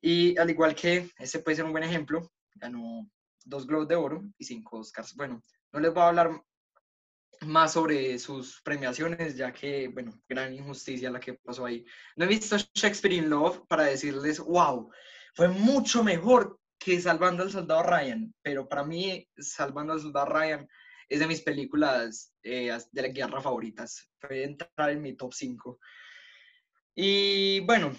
Y 0.00 0.36
al 0.38 0.50
igual 0.50 0.74
que 0.74 1.10
ese 1.18 1.40
puede 1.40 1.56
ser 1.56 1.64
un 1.64 1.72
buen 1.72 1.84
ejemplo, 1.84 2.30
ganó 2.54 3.08
dos 3.44 3.66
Globos 3.66 3.88
de 3.88 3.96
Oro 3.96 4.22
y 4.38 4.44
cinco 4.44 4.78
Oscars. 4.78 5.14
Bueno, 5.14 5.42
no 5.72 5.80
les 5.80 5.92
voy 5.92 6.02
a 6.02 6.08
hablar 6.08 6.42
más 7.42 7.72
sobre 7.72 8.18
sus 8.18 8.60
premiaciones, 8.62 9.36
ya 9.36 9.52
que, 9.52 9.88
bueno, 9.88 10.12
gran 10.28 10.54
injusticia 10.54 11.10
la 11.10 11.20
que 11.20 11.34
pasó 11.34 11.66
ahí. 11.66 11.84
No 12.16 12.24
he 12.24 12.28
visto 12.28 12.56
Shakespeare 12.74 13.14
in 13.14 13.28
Love 13.28 13.62
para 13.68 13.84
decirles, 13.84 14.38
wow, 14.38 14.90
fue 15.34 15.48
mucho 15.48 16.02
mejor 16.02 16.58
que 16.78 17.00
Salvando 17.00 17.42
al 17.42 17.50
Soldado 17.50 17.82
Ryan, 17.82 18.34
pero 18.42 18.68
para 18.68 18.84
mí, 18.84 19.28
Salvando 19.38 19.92
al 19.92 20.00
Soldado 20.00 20.26
Ryan 20.26 20.68
es 21.08 21.20
de 21.20 21.26
mis 21.26 21.40
películas 21.42 22.34
eh, 22.42 22.76
de 22.92 23.02
la 23.02 23.08
guerra 23.08 23.40
favoritas. 23.40 24.08
Fue 24.18 24.44
entrar 24.44 24.90
en 24.90 25.02
mi 25.02 25.14
top 25.14 25.32
5. 25.32 25.78
Y 26.94 27.60
bueno, 27.60 27.92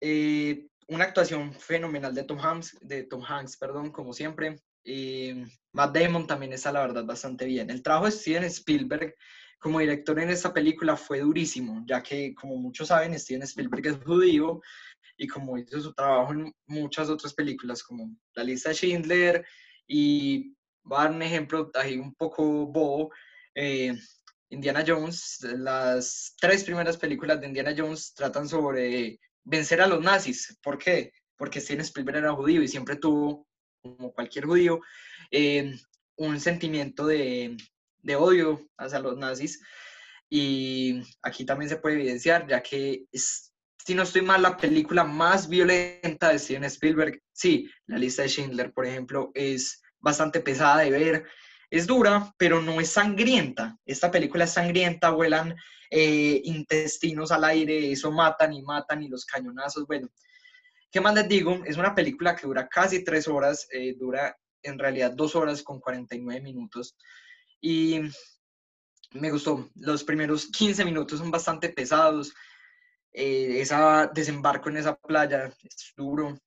eh, 0.00 0.66
una 0.88 1.04
actuación 1.04 1.52
fenomenal 1.54 2.14
de 2.14 2.24
Tom 2.24 2.38
Hanks, 2.40 2.78
de 2.80 3.04
Tom 3.04 3.22
Hanks, 3.24 3.56
perdón, 3.56 3.90
como 3.90 4.12
siempre. 4.12 4.60
Y 4.84 5.44
Matt 5.72 5.96
Damon 5.96 6.26
también 6.26 6.52
está, 6.52 6.72
la 6.72 6.80
verdad, 6.80 7.04
bastante 7.04 7.44
bien. 7.44 7.70
El 7.70 7.82
trabajo 7.82 8.06
de 8.06 8.12
Steven 8.12 8.44
Spielberg 8.44 9.14
como 9.60 9.78
director 9.78 10.18
en 10.18 10.30
esta 10.30 10.52
película 10.52 10.96
fue 10.96 11.20
durísimo, 11.20 11.84
ya 11.86 12.02
que, 12.02 12.34
como 12.34 12.56
muchos 12.56 12.88
saben, 12.88 13.18
Steven 13.18 13.42
Spielberg 13.42 13.86
es 13.86 14.04
judío 14.04 14.60
y 15.18 15.28
como 15.28 15.58
hizo 15.58 15.78
su 15.80 15.92
trabajo 15.92 16.32
en 16.32 16.52
muchas 16.66 17.10
otras 17.10 17.34
películas, 17.34 17.82
como 17.82 18.16
La 18.34 18.42
lista 18.42 18.70
de 18.70 18.74
Schindler 18.74 19.46
y 19.86 20.56
va 20.90 21.00
a 21.00 21.04
dar 21.04 21.12
un 21.12 21.22
ejemplo 21.22 21.70
ahí 21.74 21.98
un 21.98 22.14
poco 22.14 22.66
bobo, 22.66 23.10
eh, 23.54 23.94
Indiana 24.50 24.84
Jones, 24.86 25.38
las 25.42 26.34
tres 26.40 26.64
primeras 26.64 26.96
películas 26.96 27.40
de 27.40 27.46
Indiana 27.46 27.74
Jones 27.76 28.12
tratan 28.14 28.48
sobre 28.48 29.20
vencer 29.44 29.80
a 29.80 29.86
los 29.86 30.02
nazis. 30.02 30.58
¿Por 30.62 30.76
qué? 30.76 31.12
Porque 31.36 31.60
Steven 31.60 31.82
Spielberg 31.82 32.18
era 32.18 32.32
judío 32.32 32.62
y 32.62 32.68
siempre 32.68 32.96
tuvo, 32.96 33.46
como 33.80 34.12
cualquier 34.12 34.46
judío, 34.46 34.80
eh, 35.30 35.72
un 36.16 36.40
sentimiento 36.40 37.06
de, 37.06 37.56
de 38.02 38.16
odio 38.16 38.68
hacia 38.76 38.98
los 38.98 39.16
nazis. 39.16 39.62
Y 40.28 41.00
aquí 41.22 41.44
también 41.44 41.68
se 41.68 41.76
puede 41.76 41.96
evidenciar, 41.96 42.46
ya 42.48 42.62
que 42.62 43.04
es, 43.12 43.52
si 43.84 43.94
no 43.94 44.02
estoy 44.02 44.22
mal, 44.22 44.42
la 44.42 44.56
película 44.56 45.04
más 45.04 45.48
violenta 45.48 46.30
de 46.30 46.38
Steven 46.38 46.64
Spielberg, 46.64 47.20
sí, 47.32 47.68
la 47.86 47.98
lista 47.98 48.22
de 48.22 48.28
Schindler, 48.28 48.72
por 48.72 48.86
ejemplo, 48.86 49.30
es 49.34 49.82
bastante 50.00 50.40
pesada 50.40 50.78
de 50.78 50.90
ver, 50.90 51.26
es 51.70 51.86
dura, 51.86 52.34
pero 52.36 52.60
no 52.60 52.80
es 52.80 52.90
sangrienta. 52.90 53.78
Esta 53.84 54.10
película 54.10 54.44
es 54.44 54.52
sangrienta, 54.52 55.10
vuelan 55.10 55.54
eh, 55.90 56.40
intestinos 56.44 57.30
al 57.32 57.44
aire, 57.44 57.92
eso 57.92 58.10
matan 58.10 58.52
y 58.52 58.62
matan 58.62 59.02
y 59.02 59.08
los 59.08 59.24
cañonazos, 59.24 59.86
bueno. 59.86 60.08
¿Qué 60.90 61.00
más 61.00 61.14
les 61.14 61.28
digo? 61.28 61.62
Es 61.64 61.76
una 61.76 61.94
película 61.94 62.34
que 62.34 62.46
dura 62.46 62.68
casi 62.68 63.04
tres 63.04 63.28
horas, 63.28 63.68
eh, 63.70 63.94
dura 63.96 64.36
en 64.62 64.78
realidad 64.78 65.12
dos 65.12 65.36
horas 65.36 65.62
con 65.62 65.80
49 65.80 66.40
minutos. 66.40 66.96
Y 67.60 68.00
me 69.12 69.30
gustó. 69.30 69.70
Los 69.76 70.04
primeros 70.04 70.46
15 70.46 70.84
minutos 70.84 71.18
son 71.18 71.30
bastante 71.30 71.68
pesados. 71.68 72.32
Eh, 73.12 73.60
esa 73.60 74.10
desembarco 74.12 74.68
en 74.68 74.78
esa 74.78 74.96
playa 74.96 75.52
es 75.62 75.92
duro. 75.96 76.38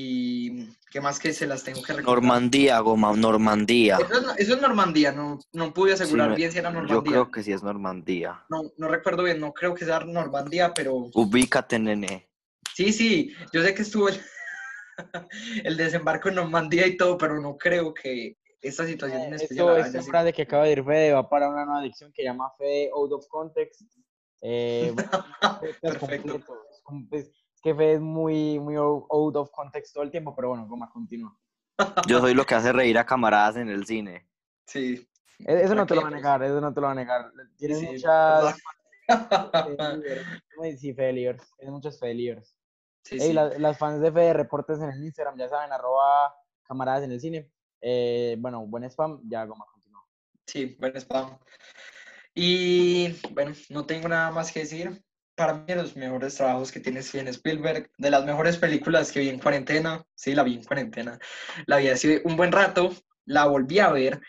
Y 0.00 0.68
qué 0.92 1.00
más 1.00 1.18
que 1.18 1.32
se 1.32 1.46
las 1.46 1.64
tengo 1.64 1.82
que 1.82 1.92
recordar. 1.92 2.22
Normandía, 2.22 2.78
Goma, 2.78 3.12
Normandía. 3.16 3.96
Eso 4.00 4.14
es, 4.32 4.38
eso 4.38 4.54
es 4.54 4.60
Normandía, 4.62 5.10
no, 5.10 5.40
no 5.52 5.74
pude 5.74 5.94
asegurar 5.94 6.30
Sí, 6.30 6.36
bien 6.36 6.52
si 6.52 6.58
era 6.58 6.70
Normandía. 6.70 6.96
Yo 6.96 7.02
creo 7.02 7.30
que 7.32 7.42
sí 7.42 7.52
es 7.52 7.62
Normandía. 7.64 8.44
no, 8.48 8.62
no 8.76 8.88
recuerdo 8.88 9.24
bien, 9.24 9.40
no 9.40 9.52
creo 9.52 9.74
que 9.74 9.84
sea 9.84 10.00
Normandía, 10.00 10.72
pero 10.72 10.94
Ubícate, 11.14 11.78
nene. 11.80 12.30
sí, 12.76 12.92
sí, 12.92 13.32
yo 13.52 13.62
sé 13.62 13.74
que 13.74 13.82
estuvo 13.82 14.08
el, 14.08 14.20
el 15.64 15.76
desembarco 15.76 16.28
en 16.28 16.36
Normandía 16.36 16.86
y 16.86 16.96
todo, 16.96 17.18
pero 17.18 17.40
no 17.40 17.56
creo 17.56 17.92
que 17.92 18.36
esta 18.60 18.86
situación 18.86 19.22
en 19.22 19.32
Eh, 19.32 19.36
especial 19.36 19.78
Esto, 19.78 19.98
esta 19.98 20.02
frase 20.02 20.32
que 20.32 20.42
acaba 20.42 20.62
de 20.64 20.70
decir 20.70 20.84
Fede 20.84 21.12
va 21.12 21.28
para 21.28 21.48
una 21.48 21.64
nueva 21.64 21.80
adicción 21.80 22.12
que 22.14 22.22
llama 22.22 22.50
Fede 22.56 22.90
Out 22.94 23.12
of 23.14 23.26
Context. 23.28 23.82
Eh, 24.42 24.94
Perfecto. 25.82 26.40
completo. 26.84 27.30
Es 27.30 27.30
que 27.62 27.74
Fede 27.74 27.94
es 27.94 28.00
muy, 28.00 28.58
muy 28.58 28.76
out 28.76 29.36
of 29.36 29.50
context 29.50 29.94
todo 29.94 30.04
el 30.04 30.10
tiempo, 30.10 30.34
pero 30.34 30.48
bueno, 30.50 30.66
Goma, 30.66 30.90
continúa. 30.90 31.36
Yo 32.08 32.20
soy 32.20 32.34
lo 32.34 32.44
que 32.44 32.54
hace 32.54 32.72
reír 32.72 32.98
a 32.98 33.06
camaradas 33.06 33.56
en 33.56 33.68
el 33.68 33.86
cine. 33.86 34.28
Sí. 34.66 35.08
E- 35.40 35.62
Eso 35.62 35.74
no 35.74 35.86
te 35.86 35.94
lo 35.94 36.02
va 36.02 36.08
a 36.08 36.10
negar, 36.12 36.42
eso 36.42 36.60
no 36.60 36.72
te 36.74 36.80
lo 36.80 36.86
va 36.86 36.92
a 36.92 36.96
negar. 36.96 37.32
Tienes 37.56 37.78
sí, 37.78 37.86
muchas 37.86 38.56
Sí, 40.78 40.92
failures. 40.94 41.42
Tienes 41.56 41.72
muchas 41.72 41.98
failures. 41.98 42.54
Sí, 43.04 43.14
Ey, 43.14 43.28
sí. 43.28 43.32
la- 43.32 43.58
las 43.58 43.78
fans 43.78 44.00
de 44.00 44.12
Fede 44.12 44.32
reportes 44.34 44.78
en 44.80 44.90
el 44.90 45.02
Instagram, 45.04 45.38
ya 45.38 45.48
saben, 45.48 45.72
arroba 45.72 46.34
camaradas 46.64 47.04
en 47.04 47.12
el 47.12 47.20
cine. 47.20 47.50
Eh, 47.80 48.36
bueno, 48.38 48.66
buen 48.66 48.84
spam, 48.84 49.20
ya 49.28 49.44
Goma 49.44 49.64
continúa. 49.72 50.04
Sí, 50.46 50.76
buen 50.78 50.96
spam. 50.96 51.38
Y 52.34 53.12
bueno, 53.32 53.52
no 53.70 53.86
tengo 53.86 54.08
nada 54.08 54.30
más 54.30 54.52
que 54.52 54.60
decir. 54.60 55.02
Para 55.38 55.54
mí, 55.54 55.62
de 55.68 55.76
los 55.76 55.94
mejores 55.94 56.34
trabajos 56.34 56.72
que 56.72 56.80
tiene 56.80 57.00
Steven 57.00 57.28
Spielberg, 57.28 57.88
de 57.96 58.10
las 58.10 58.24
mejores 58.24 58.56
películas 58.56 59.12
que 59.12 59.20
vi 59.20 59.28
en 59.28 59.38
cuarentena, 59.38 60.04
sí, 60.16 60.34
la 60.34 60.42
vi 60.42 60.54
en 60.54 60.64
cuarentena, 60.64 61.16
la 61.66 61.76
vi 61.76 61.86
hace 61.86 62.22
un 62.24 62.36
buen 62.36 62.50
rato, 62.50 62.92
la 63.24 63.46
volví 63.46 63.78
a 63.78 63.92
ver 63.92 64.20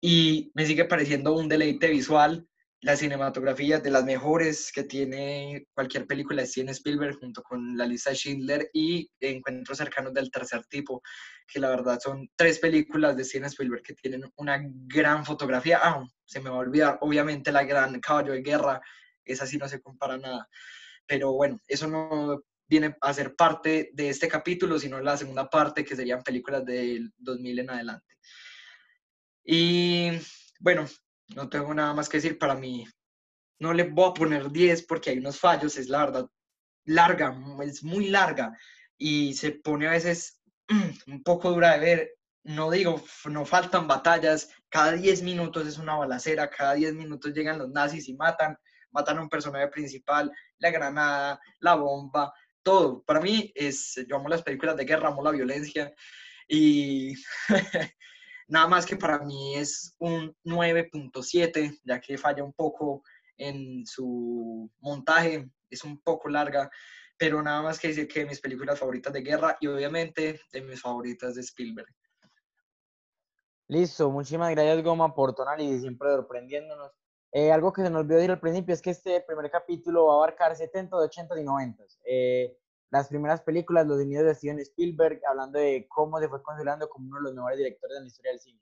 y 0.00 0.52
me 0.54 0.64
sigue 0.64 0.84
pareciendo 0.84 1.34
un 1.34 1.48
deleite 1.48 1.88
visual. 1.88 2.46
La 2.80 2.94
cinematografía 2.94 3.80
de 3.80 3.90
las 3.90 4.04
mejores 4.04 4.70
que 4.72 4.84
tiene 4.84 5.66
cualquier 5.74 6.06
película 6.06 6.42
de 6.42 6.46
Steven 6.46 6.68
Spielberg, 6.68 7.18
junto 7.18 7.42
con 7.42 7.76
la 7.76 7.84
lista 7.84 8.12
Schindler 8.14 8.70
y 8.72 9.10
Encuentros 9.18 9.78
cercanos 9.78 10.14
del 10.14 10.30
tercer 10.30 10.64
tipo, 10.66 11.02
que 11.52 11.58
la 11.58 11.70
verdad 11.70 11.98
son 12.00 12.30
tres 12.36 12.60
películas 12.60 13.16
de 13.16 13.24
Steven 13.24 13.46
Spielberg 13.46 13.82
que 13.82 13.94
tienen 13.94 14.30
una 14.36 14.60
gran 14.62 15.24
fotografía. 15.24 15.80
Ah, 15.82 16.04
se 16.24 16.38
me 16.38 16.50
va 16.50 16.56
a 16.56 16.60
olvidar, 16.60 16.98
obviamente, 17.00 17.50
la 17.50 17.64
gran 17.64 17.98
Caballo 17.98 18.32
de 18.32 18.42
Guerra, 18.42 18.80
esa 19.24 19.46
sí 19.46 19.58
no 19.58 19.68
se 19.68 19.80
compara 19.80 20.16
nada. 20.18 20.48
Pero 21.06 21.32
bueno, 21.32 21.60
eso 21.66 21.86
no 21.86 22.42
viene 22.68 22.96
a 23.00 23.12
ser 23.12 23.34
parte 23.34 23.90
de 23.92 24.08
este 24.08 24.28
capítulo, 24.28 24.78
sino 24.78 25.00
la 25.00 25.16
segunda 25.16 25.48
parte, 25.48 25.84
que 25.84 25.96
serían 25.96 26.22
películas 26.22 26.64
del 26.64 27.12
2000 27.18 27.58
en 27.58 27.70
adelante. 27.70 28.16
Y 29.44 30.10
bueno, 30.60 30.86
no 31.34 31.48
tengo 31.48 31.74
nada 31.74 31.92
más 31.94 32.08
que 32.08 32.18
decir 32.18 32.38
para 32.38 32.54
mí. 32.54 32.86
No 33.58 33.72
le 33.72 33.84
voy 33.84 34.10
a 34.10 34.14
poner 34.14 34.50
10 34.50 34.86
porque 34.86 35.10
hay 35.10 35.18
unos 35.18 35.38
fallos, 35.38 35.76
es 35.76 35.88
la 35.88 36.06
verdad 36.06 36.30
larga, 36.84 37.36
es 37.62 37.84
muy 37.84 38.08
larga 38.08 38.56
y 38.98 39.34
se 39.34 39.52
pone 39.52 39.86
a 39.86 39.92
veces 39.92 40.40
un 41.06 41.22
poco 41.22 41.50
dura 41.50 41.72
de 41.72 41.78
ver. 41.78 42.14
No 42.44 42.70
digo, 42.70 43.00
no 43.26 43.44
faltan 43.44 43.86
batallas, 43.86 44.48
cada 44.68 44.92
10 44.92 45.22
minutos 45.22 45.66
es 45.66 45.78
una 45.78 45.94
balacera, 45.94 46.50
cada 46.50 46.74
10 46.74 46.94
minutos 46.94 47.32
llegan 47.32 47.58
los 47.58 47.70
nazis 47.70 48.08
y 48.08 48.14
matan, 48.14 48.56
matan 48.92 49.18
a 49.18 49.22
un 49.22 49.28
personaje 49.28 49.68
principal, 49.68 50.30
la 50.58 50.70
granada, 50.70 51.40
la 51.60 51.74
bomba, 51.74 52.32
todo. 52.62 53.02
Para 53.02 53.20
mí 53.20 53.52
es, 53.54 53.94
yo 54.08 54.16
amo 54.16 54.28
las 54.28 54.42
películas 54.42 54.76
de 54.76 54.84
guerra, 54.84 55.08
amo 55.08 55.22
la 55.22 55.30
violencia 55.30 55.92
y 56.48 57.14
nada 58.48 58.68
más 58.68 58.86
que 58.86 58.96
para 58.96 59.18
mí 59.18 59.56
es 59.56 59.94
un 59.98 60.36
9.7, 60.44 61.80
ya 61.84 62.00
que 62.00 62.18
falla 62.18 62.44
un 62.44 62.52
poco 62.52 63.02
en 63.36 63.84
su 63.86 64.70
montaje, 64.80 65.50
es 65.70 65.84
un 65.84 66.00
poco 66.00 66.28
larga, 66.28 66.70
pero 67.16 67.42
nada 67.42 67.62
más 67.62 67.78
que 67.78 67.88
decir 67.88 68.06
que 68.06 68.26
mis 68.26 68.40
películas 68.40 68.78
favoritas 68.78 69.12
de 69.12 69.22
guerra 69.22 69.56
y 69.60 69.66
obviamente 69.66 70.40
de 70.52 70.60
mis 70.60 70.80
favoritas 70.80 71.34
de 71.34 71.40
Spielberg. 71.40 71.88
Listo, 73.68 74.10
muchísimas 74.10 74.50
gracias 74.50 74.82
Goma 74.82 75.14
por 75.14 75.34
tu 75.34 75.42
análisis, 75.42 75.80
siempre 75.80 76.10
sorprendiéndonos. 76.10 76.92
Eh, 77.32 77.50
algo 77.50 77.72
que 77.72 77.82
se 77.82 77.90
nos 77.90 78.00
olvidó 78.00 78.16
decir 78.16 78.30
al 78.30 78.40
principio 78.40 78.74
es 78.74 78.82
que 78.82 78.90
este 78.90 79.22
primer 79.22 79.50
capítulo 79.50 80.06
va 80.06 80.14
a 80.14 80.16
abarcar 80.16 80.54
70, 80.54 80.94
80 80.94 81.40
y 81.40 81.44
90. 81.44 81.84
Eh, 82.04 82.58
las 82.90 83.08
primeras 83.08 83.40
películas, 83.40 83.86
los 83.86 84.02
inicios 84.02 84.26
de 84.26 84.34
Steven 84.34 84.58
Spielberg, 84.58 85.20
hablando 85.26 85.58
de 85.58 85.86
cómo 85.88 86.20
se 86.20 86.28
fue 86.28 86.42
considerando 86.42 86.88
como 86.90 87.08
uno 87.08 87.16
de 87.16 87.22
los 87.22 87.34
mejores 87.34 87.58
directores 87.58 87.96
de 87.96 88.00
la 88.02 88.06
historia 88.06 88.32
del 88.32 88.40
cine. 88.40 88.60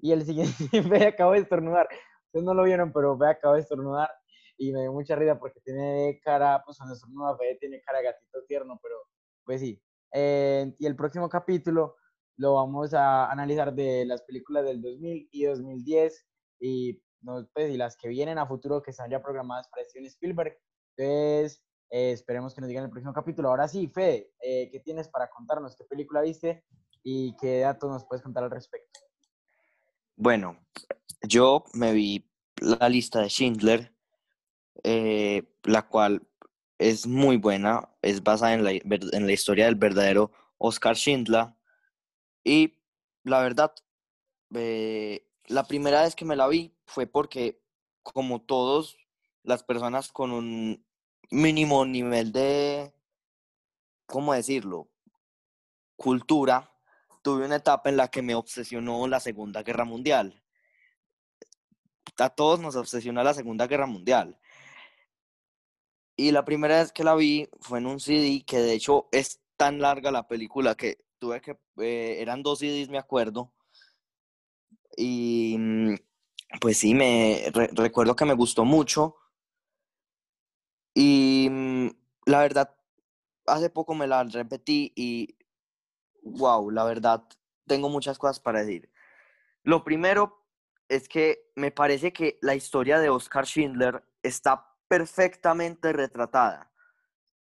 Y 0.00 0.12
el 0.12 0.24
siguiente, 0.24 0.54
Fe 0.82 1.06
acabo 1.08 1.32
de 1.32 1.40
estornudar. 1.40 1.88
Ustedes 2.26 2.44
no 2.44 2.54
lo 2.54 2.64
vieron, 2.64 2.92
pero 2.92 3.18
Fe 3.18 3.26
acabo 3.26 3.54
de 3.54 3.60
estornudar 3.60 4.10
y 4.58 4.72
me 4.72 4.80
dio 4.80 4.92
mucha 4.92 5.14
risa 5.14 5.38
porque 5.38 5.60
tiene 5.60 6.18
cara, 6.24 6.62
pues 6.64 6.78
cuando 6.78 6.94
estornuda 6.94 7.36
Fe 7.36 7.56
tiene 7.60 7.82
cara 7.82 7.98
de 7.98 8.04
gatito 8.04 8.44
tierno, 8.48 8.80
pero 8.82 8.96
pues 9.44 9.60
sí. 9.60 9.82
Eh, 10.12 10.74
y 10.78 10.86
el 10.86 10.96
próximo 10.96 11.28
capítulo 11.28 11.96
lo 12.36 12.54
vamos 12.54 12.94
a 12.94 13.30
analizar 13.30 13.74
de 13.74 14.04
las 14.06 14.22
películas 14.22 14.64
del 14.64 14.80
2000 14.80 15.28
y 15.30 15.44
2010 15.44 16.26
y, 16.60 17.02
no, 17.26 17.44
pues, 17.52 17.74
y 17.74 17.76
las 17.76 17.96
que 17.96 18.08
vienen 18.08 18.38
a 18.38 18.46
futuro 18.46 18.80
que 18.82 18.92
están 18.92 19.10
ya 19.10 19.20
programadas 19.20 19.68
para 19.68 19.84
Steven 19.84 20.06
Spielberg. 20.06 20.56
Entonces, 20.96 21.60
eh, 21.90 22.12
esperemos 22.12 22.54
que 22.54 22.60
nos 22.60 22.68
digan 22.68 22.84
el 22.84 22.90
próximo 22.90 23.12
capítulo. 23.12 23.48
Ahora 23.48 23.66
sí, 23.66 23.88
Fede, 23.88 24.32
eh, 24.40 24.70
¿qué 24.70 24.80
tienes 24.80 25.08
para 25.08 25.28
contarnos? 25.28 25.76
¿Qué 25.76 25.84
película 25.84 26.22
viste 26.22 26.64
y 27.02 27.36
qué 27.36 27.60
datos 27.60 27.90
nos 27.90 28.04
puedes 28.06 28.22
contar 28.22 28.44
al 28.44 28.50
respecto? 28.52 29.00
Bueno, 30.14 30.56
yo 31.22 31.64
me 31.74 31.92
vi 31.92 32.30
la 32.58 32.88
lista 32.88 33.20
de 33.20 33.28
Schindler, 33.28 33.92
eh, 34.84 35.42
la 35.64 35.88
cual 35.88 36.26
es 36.78 37.08
muy 37.08 37.38
buena, 37.38 37.92
es 38.02 38.22
basada 38.22 38.54
en 38.54 38.62
la, 38.62 38.70
en 38.70 39.26
la 39.26 39.32
historia 39.32 39.64
del 39.64 39.74
verdadero 39.74 40.30
Oscar 40.58 40.94
Schindler. 40.94 41.48
Y 42.44 42.78
la 43.24 43.40
verdad, 43.40 43.74
eh, 44.54 45.26
la 45.46 45.64
primera 45.64 46.02
vez 46.02 46.14
que 46.14 46.24
me 46.24 46.36
la 46.36 46.46
vi 46.46 46.75
fue 46.86 47.06
porque, 47.06 47.60
como 48.02 48.40
todos 48.40 48.96
las 49.42 49.62
personas 49.62 50.12
con 50.12 50.32
un 50.32 50.84
mínimo 51.30 51.84
nivel 51.84 52.32
de, 52.32 52.92
¿cómo 54.06 54.32
decirlo? 54.32 54.88
Cultura, 55.96 56.70
tuve 57.22 57.46
una 57.46 57.56
etapa 57.56 57.88
en 57.88 57.96
la 57.96 58.08
que 58.08 58.22
me 58.22 58.34
obsesionó 58.34 59.06
la 59.08 59.20
Segunda 59.20 59.62
Guerra 59.62 59.84
Mundial. 59.84 60.42
A 62.18 62.30
todos 62.30 62.60
nos 62.60 62.76
obsesionó 62.76 63.22
la 63.22 63.34
Segunda 63.34 63.66
Guerra 63.66 63.86
Mundial. 63.86 64.38
Y 66.16 66.30
la 66.30 66.44
primera 66.44 66.78
vez 66.78 66.92
que 66.92 67.04
la 67.04 67.14
vi 67.14 67.48
fue 67.60 67.78
en 67.78 67.86
un 67.86 68.00
CD, 68.00 68.42
que 68.46 68.58
de 68.58 68.72
hecho 68.72 69.08
es 69.12 69.40
tan 69.56 69.80
larga 69.80 70.10
la 70.10 70.26
película 70.26 70.74
que 70.74 71.04
tuve 71.18 71.40
que, 71.40 71.58
eh, 71.78 72.16
eran 72.20 72.42
dos 72.42 72.60
CDs, 72.60 72.88
me 72.88 72.98
acuerdo. 72.98 73.52
Y 74.96 75.56
mm, 75.58 75.94
pues 76.60 76.78
sí, 76.78 76.94
me 76.94 77.50
re- 77.52 77.70
recuerdo 77.72 78.16
que 78.16 78.24
me 78.24 78.34
gustó 78.34 78.64
mucho. 78.64 79.16
Y 80.94 81.48
mm, 81.50 81.88
la 82.26 82.40
verdad, 82.40 82.76
hace 83.46 83.70
poco 83.70 83.94
me 83.94 84.06
la 84.06 84.24
repetí 84.24 84.92
y 84.96 85.36
wow, 86.22 86.70
la 86.70 86.84
verdad, 86.84 87.24
tengo 87.66 87.88
muchas 87.88 88.18
cosas 88.18 88.40
para 88.40 88.60
decir. 88.60 88.90
Lo 89.62 89.84
primero 89.84 90.44
es 90.88 91.08
que 91.08 91.50
me 91.56 91.70
parece 91.70 92.12
que 92.12 92.38
la 92.42 92.54
historia 92.54 92.98
de 93.00 93.08
Oscar 93.10 93.46
Schindler 93.46 94.04
está 94.22 94.72
perfectamente 94.88 95.92
retratada. 95.92 96.70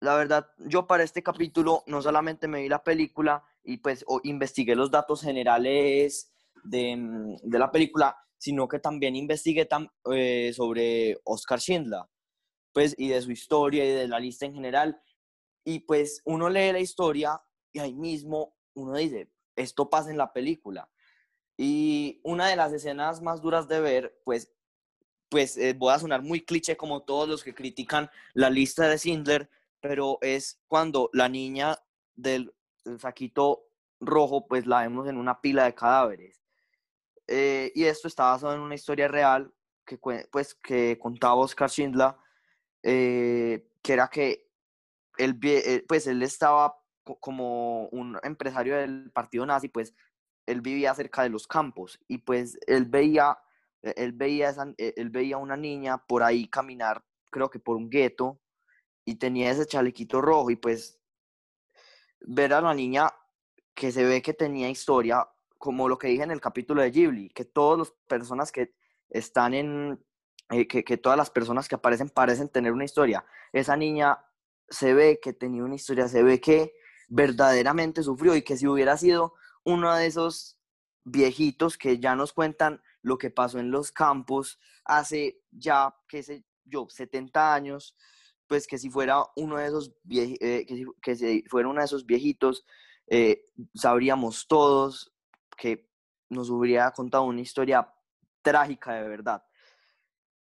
La 0.01 0.15
verdad, 0.17 0.51
yo 0.59 0.87
para 0.87 1.03
este 1.03 1.23
capítulo 1.23 1.83
no 1.87 2.03
solamente 2.03 2.49
me 2.49 2.63
vi 2.63 2.69
la 2.69 2.83
película 2.85 3.45
y 3.65 3.79
pues 3.79 4.05
investigué 4.23 4.75
los 4.77 4.91
datos 4.91 5.23
generales 5.23 6.33
de, 6.65 6.97
mm, 6.97 7.37
de, 7.43 7.59
la 7.59 7.71
película, 7.71 8.17
sino 8.39 8.69
que 8.69 8.79
también 8.79 9.17
investigué 9.17 9.69
eh, 10.13 10.53
sobre 10.55 11.21
Oscar 11.25 11.61
Schindler, 11.61 12.03
pues, 12.73 12.95
y 12.97 13.09
de 13.09 13.21
su 13.21 13.33
historia 13.33 13.85
y 13.85 13.89
de 13.89 14.09
la 14.09 14.21
lista 14.21 14.47
en 14.47 14.55
general. 14.55 15.01
Y 15.65 15.81
pues 15.81 16.23
uno 16.25 16.49
lee 16.49 16.73
la 16.73 16.81
historia 16.81 17.43
y 17.73 17.81
ahí 17.81 17.95
mismo 17.95 18.55
uno 18.75 18.97
dice, 18.97 19.31
esto 19.57 19.91
pasa 19.91 20.11
en 20.11 20.17
la 20.17 20.33
película. 20.33 20.89
Y 21.57 22.21
una 22.23 22.49
de 22.49 22.57
las 22.57 22.73
escenas 22.73 23.21
más 23.21 23.43
duras 23.43 23.67
de 23.69 23.81
ver, 23.81 24.21
pues, 24.25 24.53
pues 25.29 25.57
eh, 25.59 25.75
voy 25.75 25.93
a 25.93 25.99
sonar 25.99 26.23
muy 26.23 26.41
cliché 26.43 26.77
como 26.77 27.03
todos 27.03 27.29
los 27.29 27.43
que 27.43 27.55
critican 27.55 28.09
la 28.33 28.49
lista 28.49 28.89
de 28.89 28.97
Schindler, 28.97 29.51
pero 29.81 30.19
es 30.23 30.61
cuando 30.69 31.11
la 31.13 31.29
niña 31.29 31.77
del, 32.15 32.55
saquito 32.99 33.67
rojo, 34.01 34.47
pues 34.47 34.67
la 34.67 34.83
vemos 34.83 35.09
en 35.09 35.17
una 35.17 35.41
pila 35.41 35.65
de 35.65 35.75
cadáveres. 35.75 36.41
Eh, 37.29 37.71
y 37.75 37.85
esto 37.85 38.09
está 38.09 38.25
basado 38.25 38.55
en 38.55 38.61
una 38.61 38.75
historia 38.75 39.07
real 39.07 39.53
que, 39.87 39.99
pues, 40.33 40.55
que 40.55 40.99
contaba 40.99 41.37
Oscar 41.37 41.71
Schindler, 41.71 42.15
eh, 42.83 43.69
que 43.83 43.93
era 43.93 44.09
que 44.09 44.49
él, 45.19 45.39
pues, 45.87 46.07
él 46.07 46.23
estaba 46.23 46.75
como 47.21 47.89
un 47.89 48.19
empresario 48.23 48.77
del 48.77 49.11
partido 49.13 49.47
nazi, 49.47 49.69
pues 49.69 49.95
él 50.47 50.61
vivía 50.61 50.95
cerca 50.95 51.23
de 51.23 51.29
los 51.29 51.47
campos 51.47 51.99
y 52.09 52.19
pues 52.19 52.59
él 52.67 52.87
veía, 52.87 53.39
e, 53.83 53.95
él 53.97 54.13
veía, 54.13 54.55
e, 54.79 54.95
él 54.97 55.11
veía 55.11 55.37
una 55.37 55.57
niña 55.57 55.99
por 56.07 56.23
ahí 56.23 56.49
caminar, 56.49 57.05
creo 57.31 57.51
que 57.51 57.59
por 57.61 57.77
un 57.77 57.91
gueto, 57.91 58.41
y 59.05 59.17
tenía 59.17 59.51
ese 59.51 59.67
chalequito 59.67 60.21
rojo 60.21 60.51
y 60.51 60.57
pues 60.57 61.01
ver 62.21 62.53
a 62.53 62.61
la 62.61 62.75
niña 62.75 63.11
que 63.75 63.93
se 63.93 64.05
ve 64.05 64.23
que 64.23 64.35
tenía 64.35 64.69
historia, 64.69 65.29
como 65.59 65.89
lo 65.89 65.99
que 65.99 66.09
dije 66.09 66.23
en 66.23 66.31
el 66.31 66.41
capítulo 66.41 66.83
de 66.83 66.91
Ghibli, 66.91 67.31
que 67.31 67.45
todas 67.45 67.79
las 67.79 67.93
personas 68.09 68.53
que 68.53 68.73
están 69.11 69.55
en, 69.55 70.05
eh, 70.51 70.67
que, 70.67 70.97
todas 70.97 71.19
las 71.19 71.31
personas 71.31 71.69
que 71.69 71.75
aparecen 71.75 72.09
parecen 72.09 72.49
tener 72.49 72.73
una 72.73 72.85
historia. 72.85 73.25
Esa 73.53 73.77
niña 73.77 74.19
se 74.69 74.95
ve 74.95 75.19
que 75.23 75.33
tenía 75.33 75.65
una 75.65 75.75
historia, 75.75 76.09
se 76.09 76.23
ve 76.23 76.41
que 76.41 76.75
verdaderamente 77.09 78.03
sufrió 78.03 78.37
y 78.37 78.43
que 78.43 78.57
si 78.57 78.67
hubiera 78.67 78.97
sido 78.97 79.35
uno 79.65 79.95
de 79.95 80.07
esos 80.07 80.59
viejitos 81.05 81.77
que 81.77 81.99
ya 81.99 82.15
nos 82.15 82.33
cuentan 82.33 82.83
lo 83.03 83.19
que 83.19 83.31
pasó 83.31 83.59
en 83.59 83.71
los 83.71 83.93
campos 83.93 84.59
hace 84.85 85.41
ya, 85.51 85.95
qué 86.07 86.23
sé 86.23 86.45
yo, 86.65 86.87
70 86.89 87.55
años, 87.55 87.97
pues 88.47 88.67
que 88.67 88.79
si 88.79 88.91
fuera 88.91 89.23
uno 89.37 89.57
de 89.57 89.67
esos, 89.67 89.93
eh, 90.11 90.67
que, 91.03 91.17
si, 91.17 91.45
uno 91.53 91.75
de 91.75 91.85
esos 91.85 92.07
viejitos, 92.07 92.65
eh, 93.07 93.45
sabríamos 93.75 94.47
todos 94.49 95.13
que 95.59 95.91
nos 96.31 96.49
hubiera 96.49 96.91
contado 96.93 97.25
una 97.25 97.41
historia 97.41 97.93
trágica 98.41 98.95
de 98.95 99.09
verdad. 99.09 99.43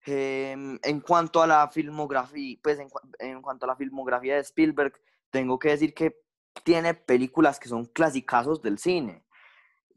Em, 0.05 0.77
en 0.83 0.99
cuanto 0.99 1.41
a 1.41 1.47
la 1.47 1.67
filmografía, 1.69 2.57
pues 2.61 2.77
en, 3.19 3.41
cuanto 3.41 3.65
a 3.65 3.69
la 3.69 3.75
filmografía 3.75 4.35
de 4.35 4.41
Spielberg, 4.41 4.93
tengo 5.31 5.57
que 5.57 5.69
decir 5.69 5.93
que 5.95 6.15
tiene 6.63 6.93
películas 6.93 7.59
que 7.59 7.69
son 7.69 7.85
clasicazos 7.85 8.61
del 8.61 8.77
cine. 8.77 9.25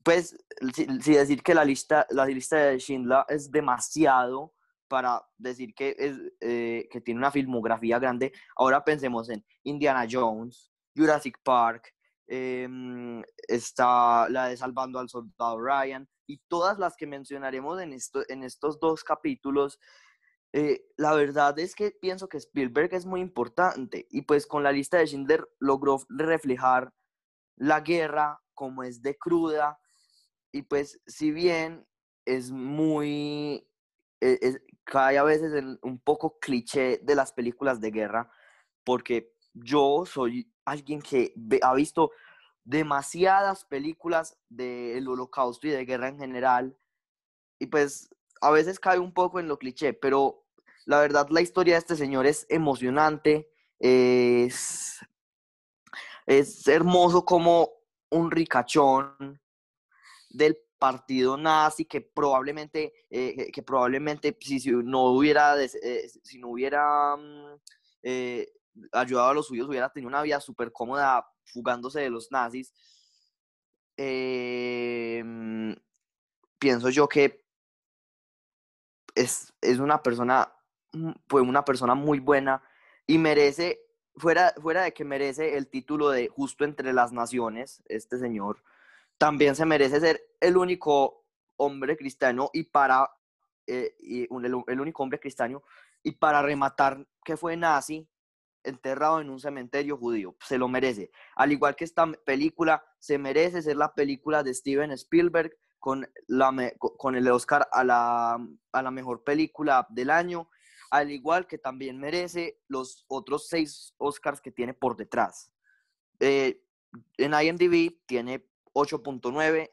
Pues, 0.02 0.36
si, 0.74 1.12
decir 1.12 1.42
que 1.42 1.54
la 1.54 1.64
lista, 1.64 2.06
la 2.10 2.24
lista 2.24 2.56
de 2.56 2.78
Schindler 2.78 3.24
es 3.28 3.50
demasiado 3.50 4.54
para 4.88 5.22
decir 5.36 5.74
que, 5.74 5.94
eh, 6.40 6.88
que 6.90 7.00
tiene 7.02 7.18
una 7.18 7.30
filmografía 7.30 7.98
grande, 7.98 8.32
ahora 8.56 8.82
pensemos 8.82 9.28
en 9.28 9.44
Indiana 9.64 10.06
Jones, 10.10 10.72
Jurassic 10.96 11.38
Park, 11.42 11.94
em, 12.28 13.22
está 13.48 14.28
la 14.28 14.48
de 14.48 14.56
Salvando 14.56 14.98
al 14.98 15.08
Soldado 15.08 15.60
Ryan, 15.60 16.08
y 16.26 16.38
todas 16.48 16.78
las 16.78 16.96
que 16.96 17.06
mencionaremos 17.06 17.80
en, 17.80 17.92
esto, 17.92 18.22
en 18.28 18.44
estos 18.44 18.78
dos 18.78 19.02
capítulos 19.02 19.80
eh, 20.52 20.82
la 20.96 21.12
verdad 21.14 21.58
es 21.58 21.74
que 21.74 21.90
pienso 21.90 22.28
que 22.28 22.38
Spielberg 22.38 22.94
es 22.94 23.04
muy 23.04 23.20
importante 23.20 24.06
y 24.10 24.22
pues 24.22 24.46
con 24.46 24.62
la 24.62 24.72
lista 24.72 24.96
de 24.96 25.06
Schindler 25.06 25.46
logró 25.58 26.00
reflejar 26.08 26.94
la 27.56 27.80
guerra 27.80 28.40
como 28.54 28.82
es 28.82 29.02
de 29.02 29.18
cruda 29.18 29.78
y 30.50 30.62
pues 30.62 31.02
si 31.06 31.32
bien 31.32 31.86
es 32.24 32.50
muy, 32.50 33.68
e, 34.20 34.38
es, 34.40 34.62
cae 34.84 35.18
a 35.18 35.22
veces 35.22 35.52
un 35.82 36.00
poco 36.00 36.38
cliché 36.40 36.98
de 37.02 37.14
las 37.14 37.32
películas 37.34 37.78
de 37.80 37.90
guerra 37.90 38.30
porque 38.84 39.34
yo 39.64 40.04
soy 40.06 40.50
alguien 40.64 41.00
que 41.00 41.32
ha 41.62 41.74
visto 41.74 42.10
demasiadas 42.64 43.64
películas 43.64 44.36
del 44.48 45.08
holocausto 45.08 45.66
y 45.66 45.70
de 45.70 45.84
guerra 45.84 46.08
en 46.08 46.18
general 46.18 46.76
y 47.58 47.66
pues 47.66 48.10
a 48.40 48.50
veces 48.50 48.78
cae 48.78 48.98
un 48.98 49.12
poco 49.12 49.40
en 49.40 49.48
lo 49.48 49.58
cliché, 49.58 49.94
pero 49.94 50.44
la 50.84 51.00
verdad 51.00 51.28
la 51.30 51.40
historia 51.40 51.74
de 51.74 51.80
este 51.80 51.96
señor 51.96 52.26
es 52.26 52.46
emocionante, 52.48 53.50
es, 53.78 54.98
es 56.26 56.68
hermoso 56.68 57.24
como 57.24 57.70
un 58.10 58.30
ricachón 58.30 59.40
del 60.30 60.58
partido 60.78 61.36
nazi 61.36 61.84
que 61.84 62.00
probablemente, 62.00 62.92
eh, 63.10 63.50
que 63.52 63.62
probablemente 63.62 64.36
si, 64.40 64.70
no 64.70 65.06
hubiera, 65.06 65.60
eh, 65.62 66.08
si 66.22 66.38
no 66.38 66.48
hubiera 66.48 67.16
mm, 67.16 67.60
eh, 68.02 68.52
ayudado 68.92 69.28
a 69.28 69.34
los 69.34 69.46
suyos, 69.46 69.68
hubiera 69.68 69.90
tenido 69.90 70.08
una 70.08 70.22
vida 70.22 70.40
súper 70.40 70.72
cómoda 70.72 71.26
fugándose 71.44 72.00
de 72.00 72.10
los 72.10 72.30
nazis. 72.30 72.72
Em, 73.96 75.74
pienso 76.58 76.88
yo 76.90 77.08
que 77.08 77.44
es, 79.14 79.52
una 79.80 80.02
persona, 80.02 80.52
fue 81.28 81.42
una 81.42 81.64
persona 81.64 81.94
muy 81.94 82.20
buena 82.20 82.62
y 83.06 83.18
merece, 83.18 83.80
fuera, 84.16 84.54
fuera 84.60 84.82
de 84.82 84.92
que 84.92 85.04
merece 85.04 85.56
el 85.56 85.68
título 85.68 86.10
de 86.10 86.28
justo 86.28 86.64
entre 86.64 86.92
las 86.92 87.12
naciones, 87.12 87.82
este 87.86 88.18
señor, 88.18 88.62
también 89.18 89.56
se 89.56 89.66
merece 89.66 90.00
ser 90.00 90.22
el 90.40 90.56
único 90.56 91.24
hombre 91.56 91.96
cristiano 91.96 92.50
y 92.52 92.64
para, 92.64 93.10
eh, 93.66 93.94
el, 94.00 94.80
único 94.80 95.02
hombre 95.02 95.18
cristiano 95.18 95.62
y 96.02 96.12
para 96.12 96.40
rematar 96.40 97.04
que 97.24 97.36
fue 97.36 97.56
nazi, 97.56 98.08
enterrado 98.64 99.20
en 99.20 99.30
un 99.30 99.40
cementerio 99.40 99.96
judío. 99.96 100.36
Se 100.44 100.58
lo 100.58 100.68
merece. 100.68 101.10
Al 101.36 101.52
igual 101.52 101.76
que 101.76 101.84
esta 101.84 102.06
película, 102.24 102.84
se 102.98 103.18
merece 103.18 103.62
ser 103.62 103.76
la 103.76 103.94
película 103.94 104.42
de 104.42 104.54
Steven 104.54 104.90
Spielberg 104.92 105.56
con, 105.78 106.06
el 107.14 107.28
Oscar 107.28 107.68
a 107.72 107.84
la, 107.84 108.90
mejor 108.90 109.24
película 109.24 109.86
del 109.90 110.10
año, 110.10 110.50
al 110.90 111.10
igual 111.10 111.46
que 111.46 111.58
también 111.58 111.98
merece 111.98 112.60
los 112.68 113.04
otros 113.08 113.48
seis 113.48 113.94
Oscars 113.98 114.40
que 114.40 114.50
tiene 114.50 114.74
por 114.74 114.96
detrás. 114.96 115.52
Eh, 116.20 116.62
en 117.16 117.32
IMDb 117.34 117.98
tiene 118.06 118.46
8.9 118.72 119.70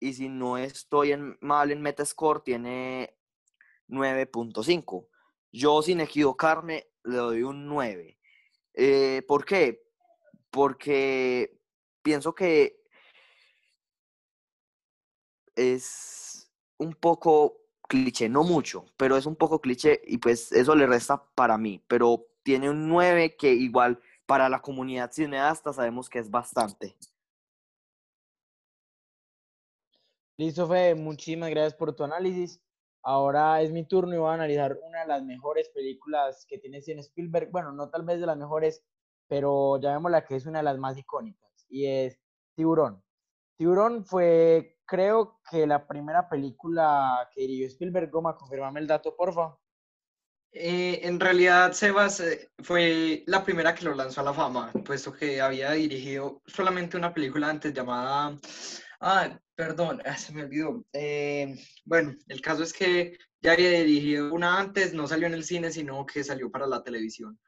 y 0.00 0.12
si 0.12 0.28
no 0.28 0.58
estoy 0.58 1.16
mal 1.40 1.70
en 1.70 1.80
Metascore 1.80 2.40
tiene 2.44 3.16
9.5. 3.88 5.08
Yo 5.52 5.82
sin 5.82 6.00
equivocarme 6.00 6.86
le 7.04 7.16
doy 7.16 7.42
un 7.42 7.66
9. 7.66 8.18
Eh, 8.76 9.22
¿Por 9.26 9.44
qué? 9.44 9.82
Porque 10.50 11.58
pienso 12.02 12.34
que 12.34 12.82
es 15.56 16.50
un 16.78 16.92
poco 16.94 17.56
cliché, 17.88 18.28
no 18.28 18.42
mucho, 18.44 18.84
pero 18.96 19.16
es 19.16 19.26
un 19.26 19.36
poco 19.36 19.60
cliché 19.60 20.02
y 20.04 20.18
pues 20.18 20.52
eso 20.52 20.74
le 20.74 20.86
resta 20.86 21.24
para 21.34 21.56
mí, 21.56 21.82
pero 21.88 22.26
tiene 22.42 22.68
un 22.70 22.88
9 22.88 23.36
que 23.36 23.52
igual 23.52 24.00
para 24.26 24.48
la 24.48 24.60
comunidad 24.60 25.10
cineasta 25.12 25.72
sabemos 25.72 26.10
que 26.10 26.18
es 26.18 26.30
bastante. 26.30 26.96
Listo, 30.36 30.68
Fede, 30.68 30.94
muchísimas 30.94 31.48
gracias 31.48 31.74
por 31.74 31.94
tu 31.94 32.04
análisis. 32.04 32.60
Ahora 33.08 33.62
es 33.62 33.70
mi 33.70 33.86
turno 33.86 34.16
y 34.16 34.18
voy 34.18 34.30
a 34.30 34.34
analizar 34.34 34.76
una 34.82 35.02
de 35.02 35.06
las 35.06 35.22
mejores 35.22 35.68
películas 35.68 36.44
que 36.48 36.58
tiene 36.58 36.82
Steven 36.82 36.98
Spielberg. 36.98 37.52
Bueno, 37.52 37.70
no 37.70 37.88
tal 37.88 38.02
vez 38.02 38.18
de 38.18 38.26
las 38.26 38.36
mejores, 38.36 38.84
pero 39.28 39.80
ya 39.80 39.92
vemos 39.92 40.10
la 40.10 40.24
que 40.24 40.34
es 40.34 40.44
una 40.44 40.58
de 40.58 40.64
las 40.64 40.76
más 40.76 40.98
icónicas 40.98 41.66
y 41.68 41.86
es 41.86 42.18
Tiburón. 42.56 43.00
Tiburón 43.56 44.04
fue 44.04 44.80
creo 44.84 45.38
que 45.48 45.68
la 45.68 45.86
primera 45.86 46.28
película 46.28 47.30
que 47.32 47.42
dirigió 47.42 47.68
Spielberg, 47.68 48.10
Goma, 48.10 48.36
confirmame 48.36 48.80
el 48.80 48.88
dato, 48.88 49.14
porfa. 49.14 49.56
Eh, 50.50 50.98
en 51.06 51.20
realidad, 51.20 51.72
Sebas 51.74 52.18
eh, 52.18 52.50
fue 52.58 53.22
la 53.26 53.44
primera 53.44 53.72
que 53.72 53.84
lo 53.84 53.94
lanzó 53.94 54.22
a 54.22 54.24
la 54.24 54.34
fama, 54.34 54.72
puesto 54.84 55.12
que 55.12 55.40
había 55.40 55.70
dirigido 55.72 56.42
solamente 56.44 56.96
una 56.96 57.14
película 57.14 57.50
antes 57.50 57.72
llamada 57.72 58.36
Ah, 59.00 59.38
perdón, 59.54 60.00
ah, 60.06 60.16
se 60.16 60.32
me 60.32 60.44
olvidó. 60.44 60.84
Eh, 60.92 61.56
bueno, 61.84 62.14
el 62.28 62.40
caso 62.40 62.62
es 62.62 62.72
que 62.72 63.16
ya 63.40 63.52
había 63.52 63.70
dirigido 63.70 64.32
una 64.32 64.58
antes, 64.58 64.94
no 64.94 65.06
salió 65.06 65.26
en 65.26 65.34
el 65.34 65.44
cine, 65.44 65.70
sino 65.70 66.04
que 66.06 66.24
salió 66.24 66.50
para 66.50 66.66
la 66.66 66.82
televisión. 66.82 67.38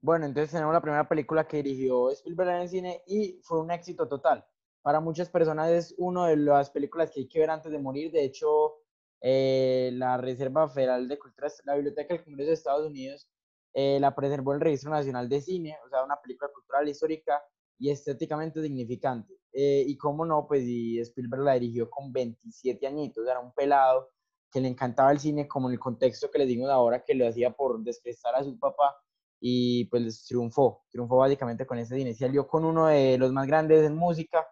Bueno, 0.00 0.26
entonces 0.26 0.52
tenemos 0.52 0.72
la 0.72 0.80
primera 0.80 1.08
película 1.08 1.48
que 1.48 1.62
dirigió 1.62 2.10
Spielberg 2.10 2.50
en 2.50 2.62
el 2.62 2.68
cine 2.68 3.02
y 3.06 3.40
fue 3.42 3.60
un 3.60 3.70
éxito 3.70 4.06
total. 4.06 4.44
Para 4.82 5.00
muchas 5.00 5.28
personas 5.28 5.70
es 5.70 5.94
una 5.98 6.28
de 6.28 6.36
las 6.36 6.70
películas 6.70 7.10
que 7.10 7.20
hay 7.20 7.28
que 7.28 7.40
ver 7.40 7.50
antes 7.50 7.72
de 7.72 7.78
morir. 7.78 8.12
De 8.12 8.22
hecho, 8.22 8.76
eh, 9.20 9.90
la 9.94 10.16
Reserva 10.16 10.68
Federal 10.68 11.08
de 11.08 11.18
Culturas, 11.18 11.60
la 11.64 11.74
Biblioteca 11.74 12.14
del 12.14 12.22
Congreso 12.22 12.48
de 12.48 12.54
Estados 12.54 12.86
Unidos, 12.86 13.28
eh, 13.74 13.98
la 14.00 14.14
preservó 14.14 14.54
el 14.54 14.60
Registro 14.60 14.90
Nacional 14.90 15.28
de 15.28 15.40
Cine, 15.40 15.76
o 15.84 15.88
sea, 15.88 16.04
una 16.04 16.20
película 16.20 16.50
cultural 16.54 16.88
histórica 16.88 17.42
y 17.78 17.90
estéticamente 17.90 18.62
significante. 18.62 19.34
Eh, 19.58 19.84
y 19.86 19.96
cómo 19.96 20.26
no, 20.26 20.46
pues 20.46 20.64
Spielberg 20.64 21.42
la 21.42 21.54
dirigió 21.54 21.88
con 21.88 22.12
27 22.12 22.86
añitos, 22.86 23.26
era 23.26 23.40
un 23.40 23.52
pelado 23.52 24.10
que 24.52 24.60
le 24.60 24.68
encantaba 24.68 25.10
el 25.12 25.18
cine, 25.18 25.48
como 25.48 25.68
en 25.68 25.72
el 25.72 25.80
contexto 25.80 26.30
que 26.30 26.40
les 26.40 26.48
digo 26.48 26.68
ahora, 26.68 27.02
que 27.02 27.14
lo 27.14 27.26
hacía 27.26 27.50
por 27.50 27.82
desprestar 27.82 28.34
a 28.34 28.44
su 28.44 28.58
papá 28.58 28.94
y 29.40 29.86
pues 29.86 30.26
triunfó, 30.26 30.84
triunfó 30.90 31.16
básicamente 31.16 31.64
con 31.66 31.78
ese 31.78 31.96
cine. 31.96 32.12
Salió 32.12 32.46
con 32.46 32.66
uno 32.66 32.88
de 32.88 33.16
los 33.16 33.32
más 33.32 33.46
grandes 33.46 33.82
en 33.86 33.96
música, 33.96 34.46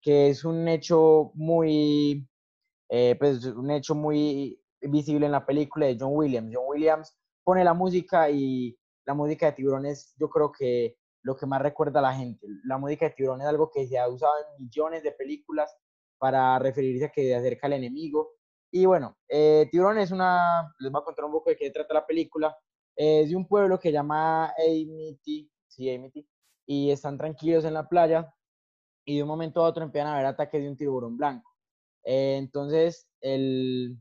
que 0.00 0.28
es 0.28 0.44
un 0.44 0.68
hecho 0.68 1.32
muy, 1.34 2.24
eh, 2.90 3.16
pues 3.18 3.44
un 3.46 3.72
hecho 3.72 3.96
muy 3.96 4.62
visible 4.80 5.26
en 5.26 5.32
la 5.32 5.44
película 5.44 5.86
de 5.86 5.96
John 5.98 6.12
Williams. 6.14 6.52
John 6.54 6.66
Williams 6.68 7.12
pone 7.42 7.64
la 7.64 7.74
música 7.74 8.30
y 8.30 8.78
la 9.04 9.14
música 9.14 9.46
de 9.46 9.52
tiburones 9.52 10.14
yo 10.16 10.30
creo 10.30 10.52
que 10.52 10.96
lo 11.24 11.34
que 11.36 11.46
más 11.46 11.60
recuerda 11.60 11.98
a 11.98 12.02
la 12.02 12.14
gente. 12.14 12.46
La 12.64 12.78
música 12.78 13.06
de 13.06 13.14
tiburón 13.14 13.40
es 13.40 13.48
algo 13.48 13.70
que 13.70 13.86
se 13.86 13.98
ha 13.98 14.08
usado 14.08 14.34
en 14.38 14.64
millones 14.64 15.02
de 15.02 15.12
películas 15.12 15.74
para 16.18 16.58
referirse 16.58 17.06
a 17.06 17.08
que 17.10 17.22
se 17.22 17.34
acerca 17.34 17.66
al 17.66 17.72
enemigo. 17.72 18.32
Y 18.70 18.86
bueno, 18.86 19.16
eh, 19.28 19.68
Tiburón 19.70 19.98
es 19.98 20.10
una, 20.10 20.74
les 20.78 20.92
voy 20.92 21.00
a 21.00 21.04
contar 21.04 21.24
un 21.24 21.32
poco 21.32 21.50
de 21.50 21.56
qué 21.56 21.70
trata 21.70 21.94
la 21.94 22.06
película. 22.06 22.56
Es 22.94 23.30
de 23.30 23.36
un 23.36 23.46
pueblo 23.48 23.78
que 23.78 23.90
llama 23.90 24.52
Amity, 24.58 25.50
sí, 25.66 25.94
Amity, 25.94 26.28
y 26.66 26.90
están 26.90 27.16
tranquilos 27.16 27.64
en 27.64 27.74
la 27.74 27.88
playa 27.88 28.32
y 29.04 29.16
de 29.16 29.22
un 29.22 29.28
momento 29.28 29.60
a 29.60 29.68
otro 29.68 29.84
empiezan 29.84 30.12
a 30.12 30.16
ver 30.16 30.26
ataques 30.26 30.62
de 30.62 30.68
un 30.68 30.76
tiburón 30.76 31.16
blanco. 31.16 31.50
Eh, 32.04 32.36
entonces, 32.38 33.08
el, 33.20 33.98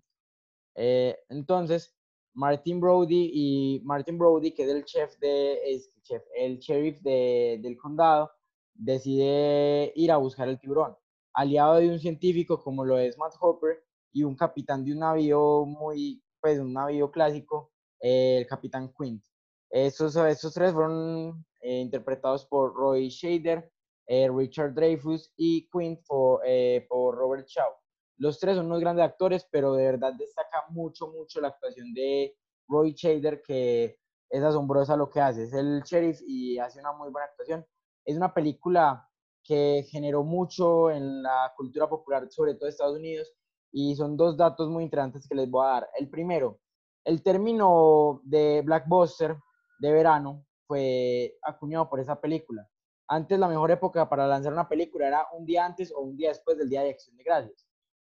eh, 0.75 1.17
entonces, 1.29 1.95
Martin 2.33 2.79
Brody 2.79 3.31
y 3.33 3.81
Martin 3.83 4.17
Brody, 4.17 4.51
que 4.53 4.63
es 4.63 4.69
el 4.69 4.85
chef 4.85 5.17
de, 5.19 5.81
chef, 6.01 6.23
el 6.35 6.57
sheriff 6.59 6.99
de, 7.01 7.59
del 7.61 7.77
condado, 7.77 8.31
decide 8.73 9.93
ir 9.95 10.11
a 10.11 10.17
buscar 10.17 10.47
el 10.49 10.59
tiburón, 10.59 10.95
aliado 11.33 11.75
de 11.75 11.89
un 11.89 11.99
científico 11.99 12.61
como 12.61 12.85
lo 12.85 12.97
es 12.97 13.17
Matt 13.17 13.35
Hopper 13.39 13.83
y 14.11 14.23
un 14.23 14.35
capitán 14.35 14.83
de 14.83 14.93
un 14.93 14.99
navío 14.99 15.65
muy, 15.65 16.23
pues 16.41 16.59
un 16.59 16.73
navío 16.73 17.11
clásico, 17.11 17.71
eh, 17.99 18.39
el 18.39 18.47
capitán 18.47 18.93
Quint. 18.97 19.23
Estos, 19.69 20.15
estos 20.15 20.53
tres 20.53 20.73
fueron 20.73 21.45
eh, 21.61 21.79
interpretados 21.79 22.45
por 22.45 22.73
Roy 22.73 23.09
Shader, 23.09 23.71
eh, 24.07 24.29
Richard 24.29 24.73
Dreyfus 24.73 25.33
y 25.37 25.67
Quint 25.69 26.01
por, 26.07 26.41
por 26.89 27.15
Robert 27.15 27.47
Shaw. 27.47 27.82
Los 28.17 28.39
tres 28.39 28.55
son 28.55 28.67
unos 28.67 28.79
grandes 28.79 29.05
actores, 29.05 29.47
pero 29.51 29.73
de 29.73 29.83
verdad 29.83 30.13
destaca 30.17 30.65
mucho, 30.69 31.07
mucho 31.07 31.41
la 31.41 31.49
actuación 31.49 31.93
de 31.93 32.35
Roy 32.67 32.93
Shader, 32.93 33.41
que 33.41 33.97
es 34.29 34.43
asombrosa 34.43 34.95
lo 34.95 35.09
que 35.09 35.21
hace. 35.21 35.43
Es 35.43 35.53
el 35.53 35.81
sheriff 35.83 36.21
y 36.25 36.57
hace 36.57 36.79
una 36.79 36.93
muy 36.93 37.09
buena 37.09 37.27
actuación. 37.27 37.65
Es 38.05 38.15
una 38.15 38.33
película 38.33 39.07
que 39.43 39.85
generó 39.89 40.23
mucho 40.23 40.89
en 40.89 41.21
la 41.21 41.53
cultura 41.55 41.89
popular, 41.89 42.29
sobre 42.31 42.53
todo 42.53 42.65
de 42.65 42.71
Estados 42.71 42.97
Unidos, 42.97 43.33
y 43.71 43.95
son 43.95 44.15
dos 44.15 44.37
datos 44.37 44.69
muy 44.69 44.83
interesantes 44.83 45.27
que 45.27 45.35
les 45.35 45.49
voy 45.49 45.65
a 45.65 45.69
dar. 45.69 45.89
El 45.99 46.09
primero, 46.09 46.59
el 47.03 47.21
término 47.21 48.21
de 48.23 48.61
Blackbuster 48.63 49.35
de 49.79 49.91
verano 49.91 50.45
fue 50.65 51.37
acuñado 51.41 51.89
por 51.89 51.99
esa 51.99 52.19
película. 52.19 52.67
Antes 53.07 53.37
la 53.37 53.47
mejor 53.47 53.71
época 53.71 54.07
para 54.07 54.27
lanzar 54.27 54.53
una 54.53 54.69
película 54.69 55.07
era 55.07 55.27
un 55.33 55.45
día 55.45 55.65
antes 55.65 55.91
o 55.91 56.01
un 56.01 56.15
día 56.15 56.29
después 56.29 56.57
del 56.57 56.69
Día 56.69 56.83
de 56.83 56.91
Acción 56.91 57.17
de 57.17 57.23
Gracias. 57.23 57.67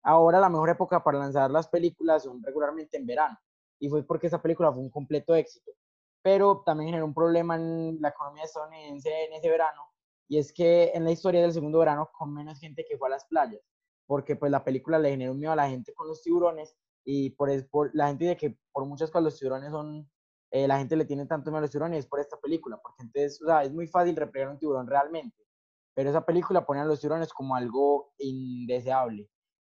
Ahora 0.03 0.39
la 0.39 0.49
mejor 0.49 0.69
época 0.69 1.03
para 1.03 1.19
lanzar 1.19 1.51
las 1.51 1.67
películas 1.67 2.23
son 2.23 2.41
regularmente 2.43 2.97
en 2.97 3.05
verano. 3.05 3.37
Y 3.79 3.89
fue 3.89 4.03
porque 4.03 4.27
esa 4.27 4.41
película 4.41 4.71
fue 4.71 4.81
un 4.81 4.89
completo 4.89 5.35
éxito. 5.35 5.71
Pero 6.21 6.63
también 6.65 6.89
generó 6.89 7.05
un 7.05 7.13
problema 7.13 7.55
en 7.55 8.01
la 8.01 8.09
economía 8.09 8.43
estadounidense 8.43 9.25
en 9.25 9.33
ese 9.33 9.49
verano. 9.49 9.83
Y 10.27 10.37
es 10.37 10.53
que 10.53 10.91
en 10.93 11.03
la 11.05 11.11
historia 11.11 11.41
del 11.41 11.53
segundo 11.53 11.79
verano, 11.79 12.09
con 12.13 12.33
menos 12.33 12.59
gente 12.59 12.85
que 12.87 12.97
fue 12.97 13.07
a 13.07 13.11
las 13.11 13.25
playas. 13.25 13.61
Porque 14.05 14.35
pues 14.35 14.51
la 14.51 14.63
película 14.63 14.99
le 14.99 15.11
generó 15.11 15.33
miedo 15.33 15.51
a 15.51 15.55
la 15.55 15.69
gente 15.69 15.93
con 15.93 16.07
los 16.07 16.21
tiburones. 16.21 16.75
Y 17.05 17.31
por, 17.31 17.49
por 17.69 17.91
la 17.93 18.07
gente 18.07 18.25
dice 18.25 18.37
que 18.37 18.57
por 18.71 18.85
muchas 18.85 19.09
cosas 19.09 19.23
los 19.23 19.39
tiburones 19.39 19.71
son 19.71 20.09
eh, 20.51 20.67
la 20.67 20.79
gente 20.79 20.95
le 20.95 21.05
tiene 21.05 21.25
tanto 21.27 21.51
miedo 21.51 21.59
a 21.59 21.61
los 21.61 21.71
tiburones 21.71 22.07
por 22.07 22.19
esta 22.19 22.37
película, 22.37 22.79
porque 22.81 23.03
entonces, 23.03 23.41
o 23.41 23.45
sea, 23.45 23.63
es 23.63 23.71
muy 23.71 23.87
fácil 23.87 24.15
replegar 24.15 24.49
un 24.49 24.57
tiburón 24.57 24.87
realmente, 24.87 25.37
pero 25.93 26.09
esa 26.09 26.25
película 26.25 26.65
pone 26.65 26.81
a 26.81 26.85
los 26.85 26.99
tiburones 26.99 27.31
como 27.31 27.55
algo 27.55 28.13
indeseable. 28.17 29.29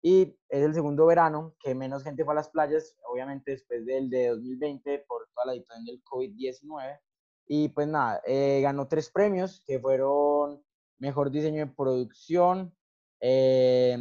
Y 0.07 0.37
es 0.51 0.63
el 0.63 0.75
segundo 0.75 1.07
verano 1.07 1.57
que 1.59 1.75
menos 1.75 2.03
gente 2.03 2.27
fue 2.27 2.35
a 2.35 2.37
las 2.37 2.51
playas, 2.51 2.95
obviamente 3.11 3.53
después 3.53 3.87
del 3.87 4.11
de 4.11 4.29
2020 4.29 4.99
por 5.09 5.31
toda 5.35 5.47
la 5.47 5.55
situación 5.55 5.87
del 5.87 6.05
COVID-19. 6.05 7.01
Y 7.47 7.71
pues 7.71 7.89
nada, 7.89 8.21
eh, 8.27 8.61
ganó 8.61 8.87
tres 8.87 9.09
premios 9.11 9.65
que 9.67 9.81
fueron 9.81 10.63
mejor 10.99 11.31
diseño 11.31 11.65
de 11.65 11.73
producción, 11.73 12.77
eh, 13.19 13.97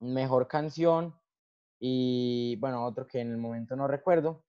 mejor 0.00 0.48
canción 0.48 1.14
y 1.78 2.56
bueno, 2.56 2.86
otro 2.86 3.06
que 3.06 3.20
en 3.20 3.30
el 3.30 3.36
momento 3.36 3.76
no 3.76 3.86
recuerdo. 3.86 4.42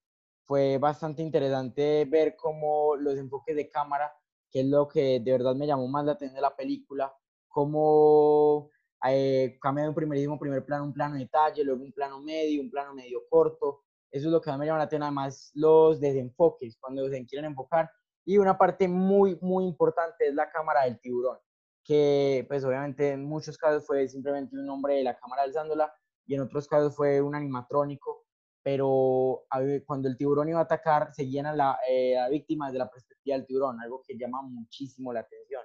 Fue 0.46 0.78
bastante 0.78 1.22
interesante 1.22 2.06
ver 2.06 2.38
cómo 2.38 2.96
los 2.96 3.18
enfoques 3.18 3.58
de 3.58 3.70
cámara, 3.70 4.14
que 4.50 4.62
es 4.62 4.68
lo 4.68 4.88
que 4.88 5.20
de 5.20 5.32
verdad 5.34 5.54
me 5.54 5.68
llamó 5.68 5.90
más 5.90 6.06
la 6.06 6.14
atención 6.14 6.36
de 6.36 6.42
la 6.42 6.56
película, 6.56 7.14
cómo 7.50 8.70
eh, 9.08 9.58
cambia 9.62 9.84
de 9.84 9.90
un 9.90 9.96
primerísimo 9.96 10.40
primer 10.40 10.66
plano, 10.66 10.86
un 10.86 10.94
plano 10.94 11.16
de 11.16 11.22
detalle, 11.22 11.64
luego 11.64 11.84
un 11.84 11.92
plano 11.92 12.22
medio, 12.22 12.62
un 12.62 12.70
plano 12.70 12.94
medio 12.94 13.22
corto. 13.30 13.84
Eso 14.12 14.28
es 14.28 14.32
lo 14.32 14.42
que 14.42 14.52
me 14.52 14.66
llama 14.66 14.80
la 14.80 14.86
atención, 14.86 15.04
además 15.04 15.52
los 15.54 16.00
desenfoques, 16.00 16.78
cuando 16.80 17.08
se 17.10 17.26
quieren 17.26 17.52
enfocar. 17.52 17.92
Y 18.26 18.38
una 18.38 18.58
parte 18.58 18.88
muy, 18.88 19.38
muy 19.42 19.66
importante 19.66 20.28
es 20.28 20.34
la 20.34 20.50
cámara 20.50 20.86
del 20.86 21.00
tiburón, 21.00 21.38
que 21.84 22.46
pues 22.48 22.64
obviamente 22.64 23.12
en 23.12 23.26
muchos 23.26 23.58
casos 23.58 23.86
fue 23.86 24.08
simplemente 24.08 24.56
un 24.58 24.70
hombre 24.70 24.96
de 24.96 25.04
la 25.04 25.18
cámara 25.18 25.44
alzándola 25.44 25.94
y 26.26 26.34
en 26.34 26.42
otros 26.42 26.68
casos 26.68 26.96
fue 26.96 27.22
un 27.22 27.36
animatrónico, 27.36 28.26
pero 28.64 29.46
cuando 29.86 30.08
el 30.08 30.18
tiburón 30.18 30.50
iba 30.50 30.60
a 30.60 30.64
atacar, 30.64 31.14
seguían 31.14 31.46
a 31.46 31.54
la, 31.56 31.78
eh, 31.88 32.14
la 32.16 32.30
víctima 32.30 32.68
desde 32.68 32.80
la 32.80 32.90
perspectiva 32.90 33.38
del 33.38 33.46
tiburón, 33.46 33.80
algo 33.80 34.02
que 34.08 34.18
llama 34.18 34.42
muchísimo 34.42 35.14
la 35.14 35.20
atención. 35.20 35.62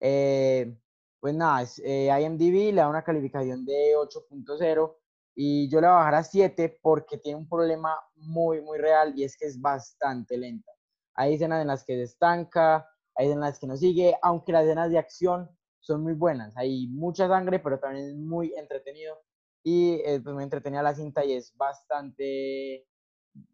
Eh, 0.00 0.74
pues 1.22 1.36
nada, 1.36 1.64
eh, 1.84 2.10
IMDb 2.20 2.72
le 2.74 2.80
da 2.80 2.88
una 2.88 3.04
calificación 3.04 3.64
de 3.64 3.94
8.0 3.96 4.96
y 5.36 5.68
yo 5.68 5.80
le 5.80 5.86
voy 5.86 5.94
a 5.94 5.98
bajar 5.98 6.14
a 6.16 6.24
7 6.24 6.80
porque 6.82 7.16
tiene 7.16 7.38
un 7.38 7.48
problema 7.48 7.96
muy, 8.16 8.60
muy 8.60 8.76
real 8.78 9.16
y 9.16 9.22
es 9.22 9.36
que 9.36 9.46
es 9.46 9.60
bastante 9.60 10.36
lenta. 10.36 10.72
Hay 11.14 11.34
escenas 11.34 11.62
en 11.62 11.68
las 11.68 11.84
que 11.84 11.94
se 11.94 12.02
estanca, 12.02 12.88
hay 13.14 13.26
escenas 13.26 13.36
en 13.36 13.50
las 13.52 13.58
que 13.60 13.66
no 13.68 13.76
sigue, 13.76 14.16
aunque 14.20 14.50
las 14.50 14.64
escenas 14.64 14.90
de 14.90 14.98
acción 14.98 15.48
son 15.78 16.02
muy 16.02 16.14
buenas. 16.14 16.56
Hay 16.56 16.88
mucha 16.88 17.28
sangre, 17.28 17.60
pero 17.60 17.78
también 17.78 18.04
es 18.08 18.16
muy 18.16 18.52
entretenido 18.56 19.16
y 19.62 20.00
es 20.04 20.22
pues, 20.22 20.34
muy 20.34 20.42
entretenida 20.42 20.82
la 20.82 20.96
cinta 20.96 21.24
y 21.24 21.34
es 21.34 21.56
bastante, 21.56 22.84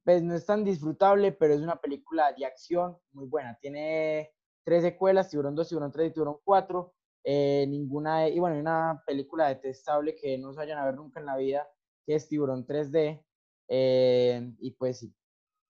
pues 0.04 0.22
no 0.22 0.34
es 0.34 0.46
tan 0.46 0.64
disfrutable, 0.64 1.32
pero 1.32 1.52
es 1.52 1.60
una 1.60 1.76
película 1.76 2.32
de 2.32 2.46
acción 2.46 2.96
muy 3.12 3.26
buena. 3.26 3.58
Tiene 3.60 4.32
tres 4.64 4.84
secuelas, 4.84 5.28
Tiburón 5.28 5.54
2, 5.54 5.68
Tiburón 5.68 5.92
3 5.92 6.10
y 6.10 6.14
Tiburón 6.14 6.38
4 6.42 6.94
eh, 7.30 7.66
ninguna, 7.68 8.26
y 8.26 8.38
bueno, 8.38 8.58
una 8.58 9.02
película 9.06 9.48
detestable 9.48 10.16
que 10.16 10.38
no 10.38 10.50
se 10.50 10.60
vayan 10.60 10.78
a 10.78 10.86
ver 10.86 10.94
nunca 10.94 11.20
en 11.20 11.26
la 11.26 11.36
vida, 11.36 11.68
que 12.06 12.14
es 12.14 12.26
Tiburón 12.26 12.66
3D, 12.66 13.22
eh, 13.68 14.54
y 14.60 14.70
pues 14.70 15.00
sí. 15.00 15.14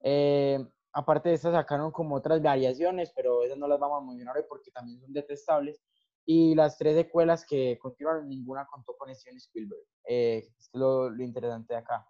Eh, 0.04 0.64
aparte 0.92 1.30
de 1.30 1.34
estas 1.34 1.54
sacaron 1.54 1.90
como 1.90 2.14
otras 2.14 2.40
variaciones, 2.40 3.12
pero 3.12 3.42
esas 3.42 3.58
no 3.58 3.66
las 3.66 3.80
vamos 3.80 4.00
a 4.00 4.06
mencionar 4.06 4.36
hoy 4.36 4.44
porque 4.48 4.70
también 4.70 5.00
son 5.00 5.12
detestables. 5.12 5.82
Y 6.24 6.54
las 6.54 6.78
tres 6.78 6.94
secuelas 6.94 7.44
que 7.44 7.76
continuaron, 7.80 8.28
ninguna 8.28 8.64
contó 8.70 8.96
con 8.96 9.12
Steven 9.12 9.38
Spielberg. 9.38 9.82
es 10.04 10.70
lo, 10.74 11.10
lo, 11.10 11.24
interesante 11.24 11.74
de 11.74 11.80
acá. 11.80 12.06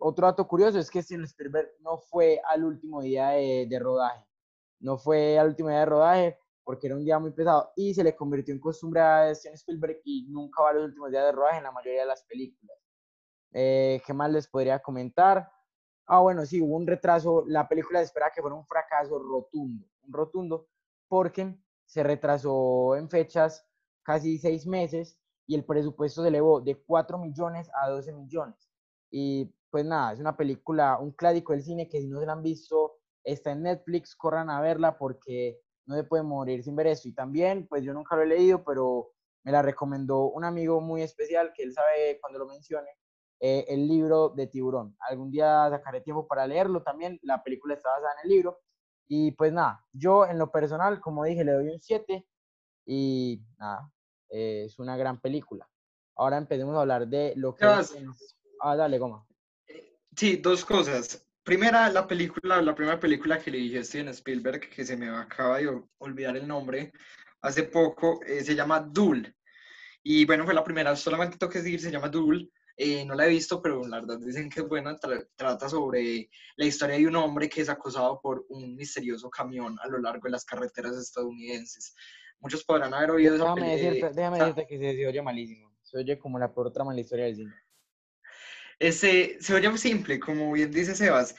otro 0.00 0.26
dato 0.26 0.46
curioso 0.46 0.78
es 0.78 0.90
que 0.90 1.02
Steven 1.02 1.24
Spielberg 1.24 1.70
no 1.80 1.96
fue 1.96 2.38
al 2.50 2.64
último 2.64 3.00
día 3.00 3.30
de, 3.30 3.66
de 3.66 3.78
rodaje. 3.78 4.26
No 4.78 4.98
fue 4.98 5.38
al 5.38 5.48
último 5.48 5.70
día 5.70 5.78
de 5.78 5.86
rodaje 5.86 6.38
porque 6.66 6.88
era 6.88 6.96
un 6.96 7.04
día 7.04 7.20
muy 7.20 7.30
pesado 7.30 7.70
y 7.76 7.94
se 7.94 8.02
le 8.02 8.16
convirtió 8.16 8.52
en 8.52 8.58
costumbre 8.58 9.00
a 9.00 9.32
Steven 9.32 9.54
Spielberg 9.54 10.00
y 10.02 10.26
nunca 10.28 10.64
va 10.64 10.70
a 10.70 10.72
los 10.72 10.86
últimos 10.86 11.12
días 11.12 11.24
de 11.24 11.30
rodaje 11.30 11.58
en 11.58 11.62
la 11.62 11.70
mayoría 11.70 12.00
de 12.00 12.08
las 12.08 12.24
películas. 12.24 12.76
Eh, 13.52 14.02
¿Qué 14.04 14.12
más 14.12 14.32
les 14.32 14.48
podría 14.48 14.80
comentar? 14.80 15.48
Ah, 16.06 16.18
bueno, 16.18 16.44
sí, 16.44 16.60
hubo 16.60 16.74
un 16.74 16.84
retraso. 16.84 17.44
La 17.46 17.68
película 17.68 18.00
se 18.00 18.06
esperaba 18.06 18.32
que 18.34 18.40
fuera 18.40 18.56
un 18.56 18.66
fracaso 18.66 19.16
rotundo, 19.16 19.86
un 20.02 20.12
rotundo, 20.12 20.66
porque 21.06 21.56
se 21.84 22.02
retrasó 22.02 22.96
en 22.96 23.08
fechas 23.08 23.64
casi 24.02 24.36
seis 24.36 24.66
meses 24.66 25.20
y 25.46 25.54
el 25.54 25.64
presupuesto 25.64 26.22
se 26.22 26.28
elevó 26.28 26.60
de 26.60 26.82
4 26.82 27.16
millones 27.16 27.70
a 27.80 27.88
12 27.90 28.12
millones. 28.12 28.68
Y 29.08 29.54
pues 29.70 29.84
nada, 29.84 30.14
es 30.14 30.18
una 30.18 30.36
película, 30.36 30.98
un 30.98 31.12
clásico 31.12 31.52
del 31.52 31.62
cine 31.62 31.88
que 31.88 32.00
si 32.00 32.08
no 32.08 32.18
se 32.18 32.26
la 32.26 32.32
han 32.32 32.42
visto, 32.42 32.96
está 33.22 33.52
en 33.52 33.62
Netflix, 33.62 34.16
corran 34.16 34.50
a 34.50 34.60
verla 34.60 34.98
porque 34.98 35.60
no 35.86 35.96
se 35.96 36.04
puede 36.04 36.22
morir 36.22 36.62
sin 36.62 36.76
ver 36.76 36.88
esto. 36.88 37.08
Y 37.08 37.12
también, 37.12 37.66
pues 37.66 37.82
yo 37.84 37.92
nunca 37.94 38.16
lo 38.16 38.22
he 38.22 38.26
leído, 38.26 38.64
pero 38.64 39.12
me 39.44 39.52
la 39.52 39.62
recomendó 39.62 40.26
un 40.26 40.44
amigo 40.44 40.80
muy 40.80 41.02
especial 41.02 41.52
que 41.54 41.62
él 41.62 41.72
sabe 41.72 42.18
cuando 42.20 42.38
lo 42.38 42.46
mencione, 42.46 42.88
eh, 43.40 43.64
el 43.68 43.86
libro 43.86 44.30
de 44.30 44.46
Tiburón. 44.46 44.96
Algún 45.08 45.30
día 45.30 45.68
sacaré 45.70 46.00
tiempo 46.00 46.26
para 46.26 46.46
leerlo 46.46 46.82
también, 46.82 47.18
la 47.22 47.42
película 47.42 47.74
está 47.74 47.90
basada 47.90 48.12
en 48.14 48.30
el 48.30 48.36
libro. 48.36 48.60
Y 49.08 49.30
pues 49.32 49.52
nada, 49.52 49.84
yo 49.92 50.26
en 50.26 50.38
lo 50.38 50.50
personal, 50.50 51.00
como 51.00 51.24
dije, 51.24 51.44
le 51.44 51.52
doy 51.52 51.68
un 51.68 51.80
7 51.80 52.26
y 52.86 53.40
nada, 53.58 53.92
eh, 54.30 54.64
es 54.66 54.78
una 54.78 54.96
gran 54.96 55.20
película. 55.20 55.68
Ahora 56.16 56.38
empecemos 56.38 56.74
a 56.76 56.80
hablar 56.80 57.06
de 57.06 57.34
lo 57.36 57.54
que... 57.54 57.64
Ah, 58.60 58.74
dale, 58.74 58.98
Goma. 58.98 59.26
Sí, 60.16 60.36
dos 60.36 60.64
cosas. 60.64 61.25
Primera, 61.46 61.88
la 61.90 62.08
película, 62.08 62.60
la 62.60 62.74
primera 62.74 62.98
película 62.98 63.38
que 63.38 63.52
le 63.52 63.58
dije 63.58 63.78
a 63.78 63.84
Steven 63.84 64.08
Spielberg, 64.08 64.68
que 64.68 64.84
se 64.84 64.96
me 64.96 65.08
acaba 65.08 65.58
de 65.58 65.80
olvidar 65.98 66.36
el 66.36 66.48
nombre, 66.48 66.92
hace 67.40 67.62
poco, 67.62 68.20
eh, 68.26 68.42
se 68.42 68.56
llama 68.56 68.80
Duel. 68.80 69.32
Y 70.02 70.24
bueno, 70.24 70.44
fue 70.44 70.54
la 70.54 70.64
primera, 70.64 70.96
solamente 70.96 71.38
tengo 71.38 71.52
que 71.52 71.60
decir, 71.60 71.80
se 71.80 71.92
llama 71.92 72.08
Duel. 72.08 72.50
Eh, 72.76 73.04
no 73.04 73.14
la 73.14 73.26
he 73.26 73.28
visto, 73.28 73.62
pero 73.62 73.86
la 73.86 74.00
verdad 74.00 74.18
dicen 74.18 74.50
que 74.50 74.58
es 74.58 74.66
buena. 74.66 74.98
trata 75.36 75.68
sobre 75.68 76.28
la 76.56 76.64
historia 76.64 76.96
de 76.96 77.06
un 77.06 77.14
hombre 77.14 77.48
que 77.48 77.60
es 77.60 77.68
acosado 77.68 78.20
por 78.20 78.44
un 78.48 78.74
misterioso 78.74 79.30
camión 79.30 79.78
a 79.80 79.86
lo 79.86 80.00
largo 80.00 80.24
de 80.24 80.32
las 80.32 80.44
carreteras 80.44 80.96
estadounidenses. 80.96 81.94
Muchos 82.40 82.64
podrán 82.64 82.92
haber 82.92 83.12
oído 83.12 83.36
esa 83.36 83.54
película. 83.54 83.76
Decirte, 83.76 84.10
déjame 84.16 84.38
decirte 84.40 84.66
que 84.66 84.78
se 84.78 85.06
oye 85.06 85.22
malísimo. 85.22 85.72
Se 85.80 85.96
oye 85.96 86.18
como 86.18 86.40
la 86.40 86.52
por 86.52 86.66
otra 86.66 86.82
mala 86.82 87.00
historia 87.00 87.26
del 87.26 87.36
cine. 87.36 87.54
Ese, 88.78 89.38
se 89.40 89.54
oye 89.54 89.68
muy 89.68 89.78
simple, 89.78 90.20
como 90.20 90.52
bien 90.52 90.70
dice 90.70 90.94
Sebas, 90.94 91.34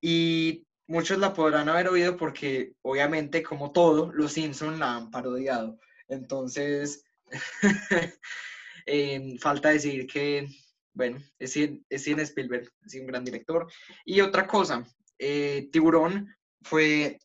y 0.00 0.66
muchos 0.86 1.18
la 1.18 1.34
podrán 1.34 1.68
haber 1.68 1.88
oído 1.88 2.16
porque, 2.16 2.72
obviamente, 2.82 3.42
como 3.42 3.72
todo, 3.72 4.10
los 4.12 4.32
Simpson 4.32 4.78
la 4.78 4.96
han 4.96 5.10
parodiado. 5.10 5.78
Entonces, 6.08 7.04
em, 8.86 9.38
falta 9.38 9.70
decir 9.70 10.06
que, 10.06 10.48
bueno, 10.94 11.18
es 11.38 11.50
Steven 11.50 12.20
Spielberg, 12.20 12.72
es 12.86 12.94
un 12.94 13.06
gran 13.06 13.24
director. 13.24 13.70
Y 14.04 14.20
otra 14.22 14.46
cosa, 14.46 14.86
eh, 15.18 15.68
Tiburón 15.70 16.34
fue 16.62 17.18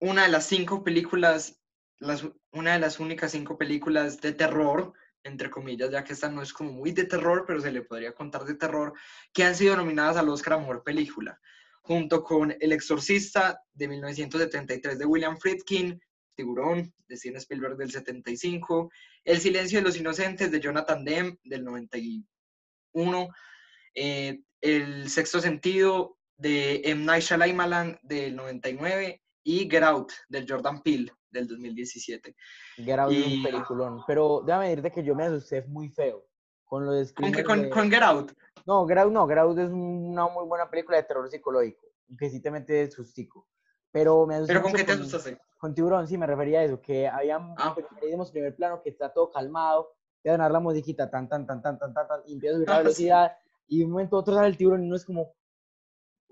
una 0.00 0.24
de 0.24 0.28
las 0.28 0.46
cinco 0.46 0.84
películas, 0.84 1.60
las, 1.98 2.24
una 2.52 2.74
de 2.74 2.78
las 2.78 3.00
únicas 3.00 3.32
cinco 3.32 3.58
películas 3.58 4.20
de 4.20 4.32
terror 4.32 4.92
entre 5.24 5.50
comillas, 5.50 5.90
ya 5.90 6.04
que 6.04 6.12
esta 6.12 6.28
no 6.28 6.42
es 6.42 6.52
como 6.52 6.72
muy 6.72 6.92
de 6.92 7.04
terror, 7.04 7.44
pero 7.46 7.60
se 7.60 7.72
le 7.72 7.82
podría 7.82 8.12
contar 8.12 8.44
de 8.44 8.54
terror, 8.54 8.92
que 9.32 9.44
han 9.44 9.54
sido 9.54 9.76
nominadas 9.76 10.16
al 10.16 10.28
Oscar 10.28 10.54
a 10.54 10.58
Mejor 10.58 10.82
Película, 10.82 11.40
junto 11.82 12.22
con 12.22 12.54
El 12.60 12.72
Exorcista 12.72 13.60
de 13.72 13.88
1973 13.88 14.98
de 14.98 15.06
William 15.06 15.36
Friedkin, 15.38 16.00
Tiburón 16.34 16.92
de 17.06 17.16
Steven 17.16 17.36
Spielberg 17.36 17.76
del 17.76 17.90
75, 17.90 18.90
El 19.24 19.40
Silencio 19.40 19.78
de 19.78 19.84
los 19.84 19.96
Inocentes 19.96 20.50
de 20.50 20.60
Jonathan 20.60 21.04
Demme 21.04 21.38
del 21.44 21.64
91, 21.64 23.28
eh, 23.94 24.40
El 24.60 25.10
Sexto 25.10 25.40
Sentido 25.40 26.18
de 26.36 26.80
M. 26.84 27.04
Night 27.04 27.22
Shyamalan 27.22 27.98
del 28.02 28.34
99 28.34 29.22
y 29.44 29.68
Get 29.70 29.82
Out 29.82 30.12
de 30.28 30.46
Jordan 30.48 30.82
Peele 30.82 31.12
del 31.30 31.48
2017. 31.48 32.34
Get 32.76 32.98
Out 32.98 33.12
es 33.12 33.26
un 33.26 33.42
peliculón, 33.42 34.02
pero 34.06 34.42
déjame 34.44 34.68
decirte 34.68 34.92
que 34.92 35.04
yo 35.04 35.14
me 35.14 35.24
asusté 35.24 35.62
muy 35.62 35.88
feo 35.88 36.24
con 36.64 36.86
lo 36.86 36.92
de... 36.92 37.12
¿Con, 37.12 37.32
con, 37.42 37.70
con 37.70 37.90
Get 37.90 38.02
Out? 38.02 38.32
No, 38.66 38.86
Get 38.86 38.98
Out 38.98 39.12
no, 39.12 39.26
Get 39.26 39.38
Out 39.38 39.58
es 39.58 39.70
una 39.70 40.28
muy 40.28 40.46
buena 40.46 40.70
película 40.70 40.96
de 40.96 41.02
terror 41.04 41.28
psicológico, 41.28 41.86
que 42.18 42.30
sí 42.30 42.40
te 42.40 42.50
mete 42.50 42.90
sustico. 42.90 43.48
Pero 43.90 44.26
me 44.26 44.36
asusté 44.36 44.54
¿Pero 44.54 44.62
con 44.62 44.72
qué 44.72 44.84
te 44.84 44.92
asustaste? 44.92 45.38
Con 45.58 45.74
Tiburón, 45.74 46.08
sí, 46.08 46.16
me 46.16 46.26
refería 46.26 46.60
a 46.60 46.64
eso, 46.64 46.80
que 46.80 47.06
había, 47.06 47.36
ah. 47.36 47.76
primer 48.32 48.56
plano 48.56 48.80
que 48.82 48.90
está 48.90 49.12
todo 49.12 49.30
calmado, 49.30 49.94
te 50.22 50.30
a 50.30 50.32
ganar 50.32 50.50
la 50.50 50.60
musiquita 50.60 51.10
tan, 51.10 51.28
tan, 51.28 51.46
tan, 51.46 51.62
tan, 51.62 51.78
tan, 51.78 51.92
tan, 51.92 52.08
tan, 52.08 52.20
y 52.26 52.34
empieza 52.34 52.54
a 52.54 52.56
subir 52.56 52.68
la 52.68 52.78
velocidad, 52.82 53.36
y 53.68 53.78
de 53.78 53.84
un 53.84 53.92
momento 53.92 54.16
a 54.16 54.20
otro 54.20 54.34
sale 54.34 54.48
el 54.48 54.56
tiburón 54.56 54.84
y 54.84 54.88
no 54.88 54.96
es 54.96 55.04
como, 55.04 55.34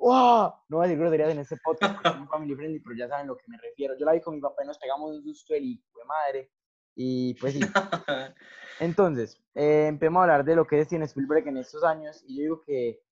¡Wow! 0.01 0.55
No 0.71 0.79
voy 0.79 0.87
a 0.87 0.89
decir 0.89 0.99
groserías 0.99 1.31
en 1.31 1.41
este 1.41 1.59
podcast, 1.63 1.95
es 2.07 2.13
family 2.31 2.55
friendly, 2.55 2.81
pero 2.81 2.97
ya 2.97 3.07
saben 3.07 3.27
a 3.27 3.29
lo 3.29 3.37
que 3.37 3.45
me 3.49 3.59
refiero. 3.59 3.95
Yo 3.99 4.07
la 4.07 4.13
vi 4.13 4.23
con 4.23 4.35
mi 4.35 4.41
papá 4.41 4.65
y 4.65 4.67
nos 4.67 4.79
pegamos 4.79 5.11
un 5.11 5.23
susto 5.23 5.53
el 5.53 5.63
hijo 5.63 5.99
de 5.99 6.05
madre. 6.07 6.51
Y 6.97 7.35
pues 7.35 7.53
sí. 7.53 7.61
Entonces, 8.81 9.39
eh, 9.55 9.89
empecemos 9.89 10.21
a 10.21 10.23
hablar 10.23 10.45
de 10.47 10.57
lo 10.57 10.67
que 10.67 10.81
es 10.81 10.87
Steven 10.87 11.03
Spielberg 11.03 11.47
en 11.49 11.59
estos 11.59 11.85
años. 11.85 12.25
Y 12.27 12.37
yo 12.37 12.43
digo 12.43 12.61
que 12.63 13.03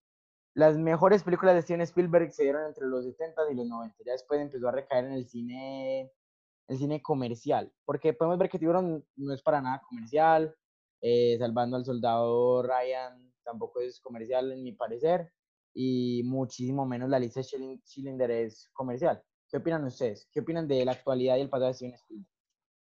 las 0.55 0.79
mejores 0.79 1.23
películas 1.23 1.57
de 1.57 1.63
Steven 1.63 1.83
Spielberg 1.83 2.33
se 2.33 2.45
dieron 2.45 2.65
entre 2.65 2.87
los 2.87 3.05
70 3.05 3.51
y 3.51 3.55
los 3.55 3.67
90. 3.67 3.95
Ya 4.07 4.13
después 4.13 4.41
empezó 4.41 4.69
a 4.69 4.73
recaer 4.73 5.05
en 5.05 5.13
el 5.13 5.29
cine, 5.29 6.11
el 6.69 6.79
cine 6.79 7.03
comercial. 7.03 7.71
Porque 7.85 8.15
podemos 8.15 8.39
ver 8.39 8.49
que 8.49 8.59
Tiburón 8.59 9.05
no 9.17 9.35
es 9.35 9.43
para 9.43 9.61
nada 9.61 9.83
comercial. 9.87 10.57
Eh, 11.03 11.37
Salvando 11.39 11.77
al 11.77 11.85
Soldado 11.85 12.63
Ryan 12.63 13.31
tampoco 13.45 13.81
es 13.81 14.01
comercial, 14.01 14.53
en 14.53 14.63
mi 14.63 14.73
parecer 14.73 15.31
y 15.81 16.25
muchísimo 16.25 16.85
menos 16.85 17.09
la 17.09 17.21
lista 17.21 17.41
Schillinger 17.41 18.33
es 18.33 18.69
comercial. 18.73 19.23
¿Qué 19.49 19.59
opinan 19.59 19.85
ustedes? 19.85 20.29
¿Qué 20.33 20.41
opinan 20.41 20.67
de 20.67 20.85
la 20.85 20.91
actualidad 20.91 21.37
y 21.37 21.43
el 21.43 21.49
pasado 21.49 21.69
de 21.69 21.75
Steven 21.75 21.95
Spielberg? 21.95 22.29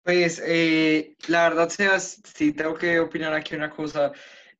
Pues 0.03 0.39
eh, 0.45 1.15
la 1.27 1.49
verdad, 1.49 1.69
Sebas, 1.69 2.21
sí 2.23 2.53
tengo 2.53 2.75
que 2.75 2.99
opinar 2.99 3.33
aquí 3.33 3.55
una 3.55 3.71
cosa. 3.71 4.11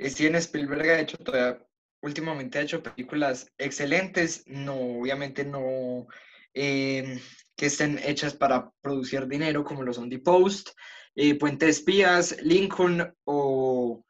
Steven 0.02 0.38
Spielberg 0.38 0.90
ha 0.90 1.00
hecho 1.02 1.18
todavía, 1.18 1.64
últimamente 2.02 2.58
ha 2.58 2.64
hecho 2.64 2.82
películas 2.82 3.46
excelentes, 3.60 4.44
no, 4.48 4.74
obviamente 4.74 5.46
no 5.46 6.08
em, 6.56 7.20
que 7.56 7.68
estén 7.68 8.00
hechas 8.00 8.34
para 8.34 8.72
producir 8.82 9.28
dinero 9.28 9.64
como 9.64 9.84
lo 9.84 9.94
son 9.94 10.10
The 10.10 10.18
Post, 10.18 10.70
eh, 11.14 11.38
Puente 11.38 11.70
Espías, 11.70 12.36
Lincoln 12.42 13.14
o 13.26 14.04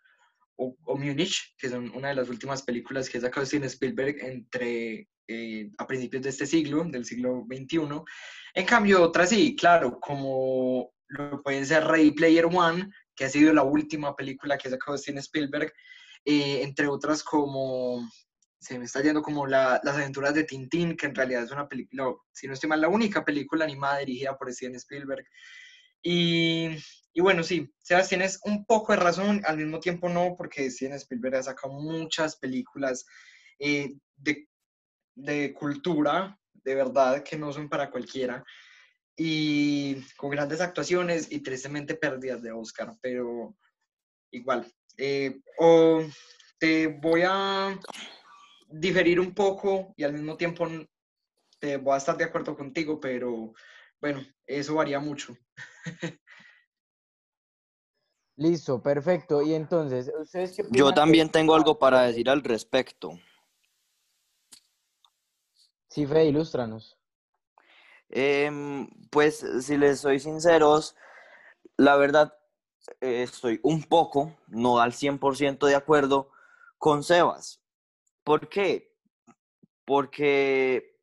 o, 0.57 0.75
o, 0.83 0.97
Munich, 0.97 1.55
que 1.57 1.69
son 1.69 1.91
una 1.95 2.09
de 2.09 2.15
las 2.15 2.29
últimas 2.29 2.63
películas 2.63 3.09
que 3.09 3.19
sacado 3.19 3.45
Steven 3.45 3.67
Spielberg 3.67 4.17
entre, 4.21 5.09
eh, 5.27 5.71
a 5.77 5.87
principios 5.87 6.23
de 6.23 6.29
este 6.29 6.45
siglo, 6.45 6.83
del 6.85 7.05
siglo 7.05 7.45
XXI. 7.49 8.03
En 8.53 8.65
cambio, 8.65 9.01
otras 9.01 9.29
sí, 9.29 9.55
claro, 9.55 9.99
como 9.99 10.93
lo 11.07 11.41
puede 11.41 11.65
ser 11.65 11.83
Ready 11.83 12.11
Player 12.11 12.45
One, 12.45 12.89
que 13.15 13.25
ha 13.25 13.29
sido 13.29 13.53
la 13.53 13.63
última 13.63 14.15
película 14.15 14.57
que 14.57 14.69
sacado 14.69 14.97
Steven 14.97 15.19
Spielberg, 15.19 15.73
eh, 16.25 16.61
entre 16.63 16.87
otras 16.87 17.23
como, 17.23 18.07
se 18.59 18.79
me 18.79 18.85
está 18.85 19.01
yendo 19.01 19.21
como 19.21 19.45
la, 19.45 19.79
Las 19.83 19.95
aventuras 19.95 20.33
de 20.33 20.43
Tintín, 20.43 20.95
que 20.95 21.05
en 21.05 21.15
realidad 21.15 21.43
es 21.43 21.51
una 21.51 21.67
película, 21.67 22.13
si 22.33 22.47
no 22.47 22.53
estoy 22.53 22.69
mal, 22.69 22.81
la 22.81 22.89
única 22.89 23.23
película 23.23 23.65
animada 23.65 23.99
dirigida 23.99 24.37
por 24.37 24.51
Steven 24.51 24.75
Spielberg. 24.75 25.25
Y, 26.07 26.69
y 27.13 27.21
bueno, 27.21 27.41
sí, 27.41 27.73
Sebas, 27.79 28.09
tienes 28.09 28.39
un 28.43 28.63
poco 28.63 28.93
de 28.93 28.99
razón, 28.99 29.41
al 29.43 29.57
mismo 29.57 29.79
tiempo 29.79 30.07
no, 30.07 30.35
porque 30.37 30.69
Steven 30.69 30.93
Spielberg 30.93 31.37
ha 31.37 31.43
sacado 31.43 31.73
muchas 31.73 32.35
películas 32.35 33.07
eh, 33.57 33.95
de, 34.15 34.47
de, 35.15 35.51
cultura, 35.51 36.39
de 36.53 36.75
verdad, 36.75 37.23
que 37.23 37.37
no 37.37 37.51
son 37.51 37.67
para 37.69 37.89
cualquiera, 37.89 38.45
y 39.17 39.95
con 40.15 40.29
grandes 40.29 40.61
actuaciones 40.61 41.31
y 41.31 41.39
tristemente 41.39 41.95
pérdidas 41.95 42.43
de 42.43 42.51
Oscar, 42.51 42.93
pero 43.01 43.55
igual. 44.29 44.71
Eh, 44.97 45.39
o 45.57 46.03
te 46.59 46.85
voy 46.85 47.23
a 47.25 47.79
diferir 48.67 49.19
un 49.19 49.33
poco 49.33 49.91
y 49.97 50.03
al 50.03 50.13
mismo 50.13 50.37
tiempo 50.37 50.67
te 51.57 51.77
voy 51.77 51.95
a 51.95 51.97
estar 51.97 52.15
de 52.15 52.25
acuerdo 52.25 52.55
contigo, 52.55 52.99
pero 52.99 53.55
bueno, 54.05 54.23
eso 54.45 54.75
varía 54.75 54.99
mucho. 54.99 55.35
Listo, 58.35 58.79
perfecto. 58.83 59.41
Y 59.41 59.55
entonces, 59.55 60.11
¿ustedes 60.21 60.55
Yo 60.69 60.93
también 60.93 61.31
tengo 61.31 61.55
algo 61.55 61.79
para 61.79 62.03
decir 62.03 62.29
al 62.29 62.43
respecto. 62.43 63.19
Sí, 65.87 66.05
Fe, 66.05 66.25
ilústranos. 66.25 66.99
Em, 68.09 68.87
pues, 69.09 69.43
si 69.61 69.75
les 69.75 70.01
soy 70.01 70.19
sinceros, 70.19 70.95
la 71.75 71.95
verdad, 71.95 72.37
eh, 73.01 73.23
estoy 73.23 73.59
un 73.63 73.81
poco, 73.81 74.37
no 74.49 74.79
al 74.79 74.93
100% 74.93 75.65
de 75.65 75.73
acuerdo 75.73 76.29
con 76.77 77.03
Sebas. 77.03 77.59
¿Por 78.23 78.49
qué? 78.49 78.95
Porque 79.83 80.95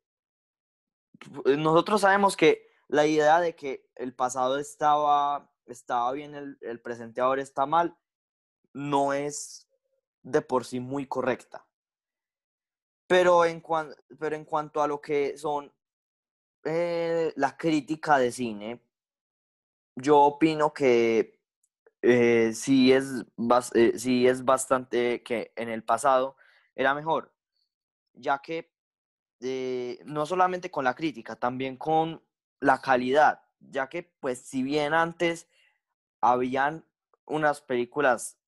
nosotros 1.44 2.02
sabemos 2.02 2.36
que 2.36 2.71
la 2.92 3.06
idea 3.06 3.40
de 3.40 3.56
que 3.56 3.88
el 3.94 4.14
pasado 4.14 4.58
estaba 4.58 5.50
estaba 5.66 6.12
bien, 6.12 6.58
el, 6.60 6.80
presente 6.80 7.22
ahora 7.22 7.40
está 7.40 7.64
mal, 7.64 7.96
no 8.74 9.14
es 9.14 9.66
de 10.22 10.42
por 10.42 10.66
sí 10.66 10.78
muy 10.78 11.06
correcta. 11.06 11.66
Pero 13.06 13.46
en, 13.46 13.62
pero 14.18 14.36
en 14.36 14.44
cuanto 14.44 14.82
a 14.82 14.86
lo 14.86 15.00
que 15.00 15.38
son 15.38 15.72
eh, 16.64 17.32
la 17.36 17.56
crítica 17.56 18.18
de 18.18 18.30
cine, 18.30 18.82
yo 19.96 20.18
opino 20.18 20.74
que 20.74 21.40
eh, 22.02 22.52
sí, 22.52 22.92
es, 22.92 23.24
eh, 23.74 23.98
sí 23.98 24.28
es 24.28 24.44
bastante 24.44 25.22
que 25.22 25.54
en 25.56 25.70
el 25.70 25.82
pasado 25.82 26.36
era 26.74 26.94
mejor, 26.94 27.32
ya 28.12 28.42
que 28.42 28.70
no 30.04 30.26
solamente 30.26 30.70
con 30.70 30.84
la 30.84 30.94
crítica, 30.94 31.34
también 31.34 31.76
con 31.76 32.22
la 32.62 32.80
calidad, 32.80 33.42
ya 33.58 33.88
que 33.88 34.04
pues 34.20 34.38
si 34.38 34.62
bien 34.62 34.94
antes 34.94 35.48
habían 36.20 36.84
unas 37.26 37.60
películas 37.60 38.38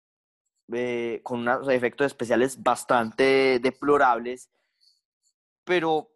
eh, 0.72 1.20
con 1.24 1.40
unos 1.40 1.68
efectos 1.68 2.06
especiales 2.06 2.62
bastante 2.62 3.58
deplorables, 3.60 4.48
pero 5.64 6.10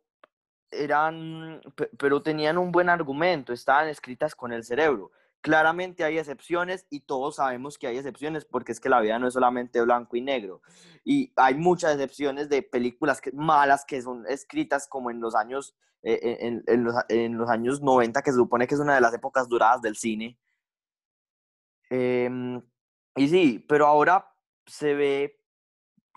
eran, 0.71 1.61
pero 1.99 2.23
tenían 2.23 2.57
un 2.57 2.71
buen 2.71 2.89
argumento, 2.89 3.53
estaban 3.53 3.89
escritas 3.89 4.35
con 4.35 4.53
el 4.53 4.65
cerebro. 4.65 5.11
Claramente 5.49 6.05
hay 6.05 6.19
excepciones 6.19 6.87
y 6.91 7.01
todos 7.01 7.37
sabemos 7.37 7.79
que 7.79 7.87
hay 7.87 7.97
excepciones 7.97 8.45
porque 8.45 8.71
es 8.71 8.81
que 8.81 8.91
la 8.91 9.01
vida 9.01 9.19
no 9.19 9.29
es 9.29 9.33
solamente 9.33 9.81
blanco 9.81 10.15
y 10.15 10.21
negro. 10.21 10.61
Y 11.05 11.33
hay 11.37 11.55
muchas 11.55 11.95
excepciones 11.95 12.51
de 12.51 12.61
películas 12.61 13.23
malas 13.33 13.87
que 13.87 14.03
son 14.03 14.27
escritas 14.27 14.87
como 14.87 15.11
en 15.11 15.21
los 15.21 15.35
años 15.35 15.75
eh, 16.03 16.21
eh, 16.23 16.63
en, 16.67 16.85
los, 16.85 16.95
en, 17.09 17.39
los, 17.39 17.49
años 17.49 17.81
90, 17.81 18.21
que 18.21 18.31
se 18.31 18.37
supone 18.37 18.67
que 18.67 18.75
es 18.75 18.81
una 18.81 18.95
de 18.95 19.01
las 19.01 19.15
épocas 19.15 19.49
duradas 19.49 19.81
del 19.81 19.97
cine. 19.97 20.39
Em, 21.89 22.61
y 23.17 23.29
sí, 23.29 23.65
pero 23.67 23.87
ahora 23.87 24.31
se 24.67 24.93
ve 24.93 25.41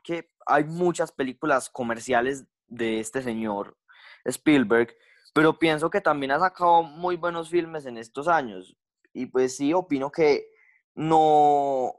que 0.04 0.30
hay 0.46 0.66
muchas 0.66 1.14
películas 1.14 1.70
comerciales 1.70 2.46
de 2.68 3.00
este 3.00 3.22
señor 3.22 3.78
Spielberg, 4.26 4.94
pero 5.34 5.58
pienso 5.58 5.90
que 5.90 6.02
también 6.02 6.34
ha 6.34 6.40
sacado 6.40 6.84
muy 6.84 7.16
buenos 7.16 7.50
filmes 7.50 7.86
en 7.86 7.96
estos 7.96 8.28
años. 8.28 8.76
Y 9.14 9.28
pues 9.28 9.56
sí, 9.56 9.74
opino 9.74 10.12
que 10.12 10.50
no, 10.96 11.94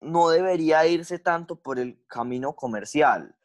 no 0.00 0.28
debería 0.28 0.86
irse 0.86 1.18
tanto 1.18 1.56
por 1.56 1.78
el 1.78 2.04
camino 2.06 2.54
comercial. 2.54 3.36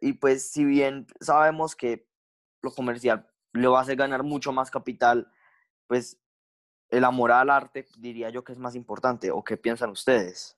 y 0.00 0.12
pues 0.14 0.50
si 0.50 0.64
bien 0.64 1.06
sabemos 1.20 1.74
que 1.76 2.08
lo 2.62 2.70
comercial 2.72 3.28
le 3.52 3.68
va 3.68 3.78
a 3.78 3.82
hacer 3.82 3.96
ganar 3.96 4.22
mucho 4.22 4.52
más 4.52 4.70
capital, 4.70 5.30
pues 5.86 6.20
el 6.90 7.04
amor 7.04 7.32
al 7.32 7.50
arte 7.50 7.86
diría 7.98 8.30
yo 8.30 8.44
que 8.44 8.52
es 8.52 8.58
más 8.58 8.74
importante. 8.74 9.30
¿O 9.30 9.42
qué 9.42 9.56
piensan 9.56 9.90
ustedes? 9.90 10.56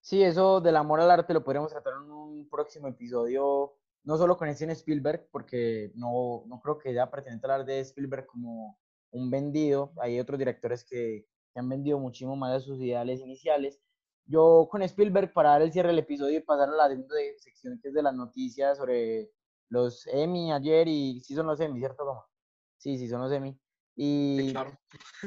Sí, 0.00 0.22
eso 0.22 0.60
del 0.60 0.76
amor 0.76 1.00
al 1.00 1.10
arte 1.10 1.34
lo 1.34 1.44
podríamos 1.44 1.70
tratar 1.72 1.94
en 2.02 2.10
un 2.10 2.48
próximo 2.48 2.88
episodio, 2.88 3.74
no 4.02 4.16
solo 4.16 4.36
con 4.36 4.52
Steven 4.52 4.70
Spielberg, 4.70 5.28
porque 5.30 5.92
no, 5.94 6.44
no 6.46 6.60
creo 6.60 6.78
que 6.78 6.94
ya 6.94 7.10
pertenece 7.10 7.46
a 7.46 7.52
hablar 7.52 7.66
de 7.66 7.80
Spielberg 7.80 8.26
como 8.26 8.78
un 9.10 9.30
vendido. 9.30 9.92
Hay 10.00 10.20
otros 10.20 10.38
directores 10.38 10.84
que, 10.84 11.26
han 11.56 11.68
vendido 11.68 11.98
muchísimo 11.98 12.36
más 12.36 12.52
de 12.54 12.60
sus 12.60 12.78
ideales 12.80 13.20
iniciales. 13.20 13.80
Yo 14.24 14.68
con 14.70 14.82
Spielberg, 14.82 15.32
para 15.32 15.50
dar 15.50 15.62
el 15.62 15.72
cierre 15.72 15.88
del 15.88 15.98
episodio 15.98 16.38
y 16.38 16.42
pasar 16.42 16.68
a 16.68 16.72
la 16.72 16.88
segunda 16.88 17.16
sección 17.38 17.78
que 17.82 17.88
es 17.88 17.94
de 17.94 18.02
las 18.02 18.14
noticias 18.14 18.78
sobre 18.78 19.30
los 19.68 20.06
Emmy 20.06 20.52
ayer 20.52 20.86
y 20.88 21.20
sí 21.20 21.34
son 21.34 21.48
los 21.48 21.60
Emmy, 21.60 21.80
¿cierto? 21.80 22.24
Sí, 22.78 22.98
sí 22.98 23.08
son 23.08 23.22
los 23.22 23.32
Emmy. 23.32 23.58
Y, 23.96 24.54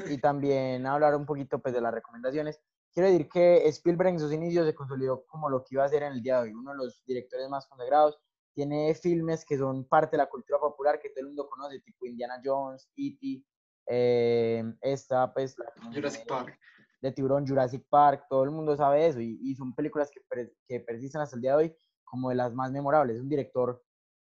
y 0.09 0.17
también 0.21 0.87
hablar 0.87 1.15
un 1.15 1.25
poquito 1.25 1.59
pues, 1.59 1.73
de 1.73 1.81
las 1.81 1.93
recomendaciones. 1.93 2.59
Quiero 2.93 3.09
decir 3.09 3.27
que 3.27 3.67
Spielberg 3.67 4.09
en 4.09 4.19
sus 4.19 4.31
inicios 4.31 4.65
se 4.65 4.75
consolidó 4.75 5.25
como 5.25 5.49
lo 5.49 5.63
que 5.63 5.75
iba 5.75 5.83
a 5.83 5.89
ser 5.89 6.03
en 6.03 6.13
el 6.13 6.21
día 6.21 6.37
de 6.37 6.43
hoy, 6.43 6.53
uno 6.53 6.71
de 6.71 6.77
los 6.77 7.03
directores 7.05 7.49
más 7.49 7.67
consagrados. 7.67 8.19
Tiene 8.53 8.93
filmes 8.93 9.43
que 9.45 9.57
son 9.57 9.85
parte 9.85 10.11
de 10.11 10.23
la 10.23 10.29
cultura 10.29 10.59
popular 10.59 10.99
que 10.99 11.09
todo 11.09 11.21
el 11.21 11.27
mundo 11.27 11.49
conoce, 11.49 11.79
tipo 11.79 12.05
Indiana 12.05 12.39
Jones, 12.43 12.87
E.T., 12.95 13.43
eh, 13.87 14.63
esta, 14.81 15.33
pues, 15.33 15.55
Jurassic 15.93 16.27
Park. 16.27 16.57
De 17.01 17.11
Tiburón, 17.11 17.45
Jurassic 17.45 17.85
Park, 17.89 18.27
todo 18.29 18.45
el 18.45 18.51
mundo 18.51 18.77
sabe 18.77 19.07
eso 19.07 19.19
y, 19.19 19.37
y 19.41 19.55
son 19.55 19.75
películas 19.75 20.09
que, 20.09 20.21
que 20.65 20.79
persisten 20.79 21.19
hasta 21.19 21.35
el 21.35 21.41
día 21.41 21.51
de 21.51 21.57
hoy 21.57 21.75
como 22.13 22.29
de 22.29 22.35
las 22.35 22.53
más 22.53 22.71
memorables. 22.71 23.19
Un 23.19 23.27
director 23.27 23.83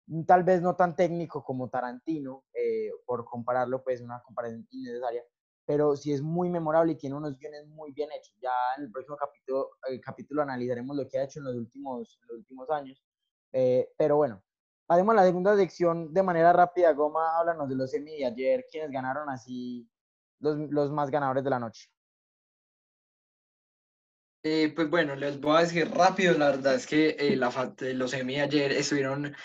mm, 0.07 0.25
tal 0.25 0.45
vez 0.45 0.61
no 0.61 0.77
tan 0.77 0.97
técnico 0.97 1.45
como 1.45 1.71
Tarantino, 1.71 2.45
eh, 2.53 2.91
por 3.07 3.25
compararlo, 3.25 3.83
pues 3.83 4.01
una 4.01 4.21
comparación 4.21 4.67
innecesaria, 4.71 5.23
pero 5.65 5.95
sí 5.97 6.13
es 6.13 6.21
muy 6.21 6.51
memorable 6.51 6.93
y 6.93 6.97
tiene 6.97 7.15
unos 7.17 7.39
guiones 7.39 7.67
muy 7.69 7.93
bien 7.93 8.11
hechos. 8.13 8.37
Ya 8.43 8.51
en 8.77 8.85
el 8.85 8.91
próximo 8.91 9.17
capítulo, 9.17 9.71
el 9.89 10.01
capítulo 10.01 10.43
analizaremos 10.43 10.97
lo 10.97 11.09
que 11.09 11.19
ha 11.19 11.25
hecho 11.25 11.39
en 11.39 11.45
los 11.45 11.55
últimos, 11.55 12.19
los 12.29 12.39
últimos 12.39 12.69
años. 12.71 13.03
Eh, 13.53 13.93
pero 13.97 14.17
bueno, 14.17 14.43
Pasemos 14.89 15.15
la 15.15 15.25
segunda 15.25 15.55
sección 15.55 16.15
de 16.15 16.23
manera 16.23 16.51
rápida. 16.51 16.95
Goma, 16.95 17.39
háblanos 17.39 17.69
de 17.69 17.77
los 17.77 17.91
semi 17.91 18.17
de 18.17 18.25
ayer, 18.25 18.65
quienes 18.71 18.91
ganaron 18.91 19.29
así 19.29 19.87
los, 20.41 20.57
los 20.71 20.91
más 20.91 21.11
ganadores 21.11 21.45
de 21.45 21.51
la 21.51 21.59
noche. 21.59 21.91
Eh, 24.43 24.73
pues 24.75 24.89
bueno, 24.89 25.15
les 25.15 25.39
voy 25.39 25.59
a 25.59 25.61
decir 25.61 25.91
rápido, 25.91 26.39
la 26.39 26.53
verdad 26.53 26.75
es 26.75 26.87
que 26.87 27.11
eh, 27.19 27.37
la, 27.37 27.53
los 27.93 28.11
semi 28.13 28.41
ayer 28.41 28.73
estuvieron 28.73 29.37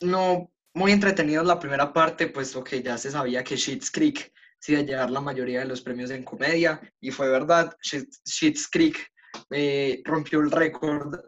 no 0.00 0.50
muy 0.72 0.92
entretenidos 0.92 1.46
la 1.46 1.58
primera 1.58 1.92
parte, 1.92 2.28
puesto 2.28 2.64
que 2.64 2.82
ya 2.82 2.96
se 2.96 3.10
sabía 3.10 3.44
que 3.44 3.58
Schitt's 3.58 3.90
Creek 3.90 4.32
se 4.58 4.72
iba 4.72 4.80
a 4.80 4.84
llevar 4.84 5.10
la 5.10 5.20
mayoría 5.20 5.58
de 5.58 5.66
los 5.66 5.82
premios 5.82 6.10
en 6.10 6.24
comedia, 6.24 6.80
y 7.00 7.10
fue 7.10 7.28
verdad, 7.28 7.76
Schitt's 7.82 8.66
Creek 8.70 9.12
eh, 9.50 10.00
rompió 10.06 10.40
el 10.40 10.50
récord 10.50 11.20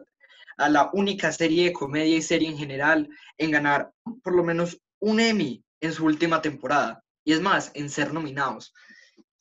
a 0.57 0.69
la 0.69 0.89
única 0.93 1.31
serie 1.31 1.65
de 1.65 1.73
comedia 1.73 2.17
y 2.17 2.21
serie 2.21 2.49
en 2.49 2.57
general 2.57 3.09
en 3.37 3.51
ganar 3.51 3.91
por 4.23 4.35
lo 4.35 4.43
menos 4.43 4.79
un 4.99 5.19
Emmy 5.19 5.63
en 5.81 5.93
su 5.93 6.05
última 6.05 6.41
temporada. 6.41 7.03
Y 7.25 7.33
es 7.33 7.41
más, 7.41 7.71
en 7.73 7.89
ser 7.89 8.13
nominados. 8.13 8.73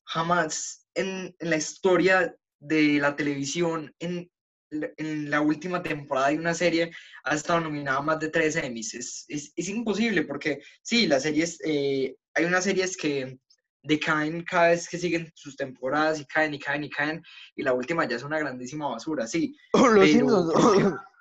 Jamás 0.05 0.87
en, 0.95 1.35
la 1.41 1.57
historia 1.57 2.35
de 2.61 2.99
la 2.99 3.17
televisión, 3.17 3.95
en, 3.99 4.31
la 4.71 5.43
última 5.43 5.83
temporada 5.83 6.29
de 6.29 6.39
una 6.39 6.55
serie, 6.55 6.93
ha 7.25 7.35
estado 7.35 7.61
nominada 7.61 8.01
más 8.01 8.19
de 8.21 8.31
tres 8.31 8.57
Emmys. 8.57 8.95
Es, 8.95 9.53
es, 9.55 9.69
imposible 9.69 10.23
porque 10.23 10.63
sí, 10.81 11.07
las 11.07 11.25
series, 11.25 11.59
eh, 11.63 12.17
hay 12.33 12.45
unas 12.47 12.65
series 12.65 12.97
que 12.97 13.39
decaen 13.83 14.45
cada 14.45 14.69
vez 14.69 14.89
que 14.89 14.99
siguen 14.99 15.31
sus 15.35 15.57
temporadas 15.57 16.21
y 16.21 16.27
caen 16.27 16.55
y 16.55 16.59
caen 16.59 16.85
y 16.85 16.91
caen, 16.91 17.23
y 17.57 17.63
la 17.63 17.73
última 17.73 18.07
ya 18.07 18.17
es 18.17 18.23
una 18.23 18.39
grandísima 18.39 18.89
basura, 18.89 19.27
sí. 19.27 19.57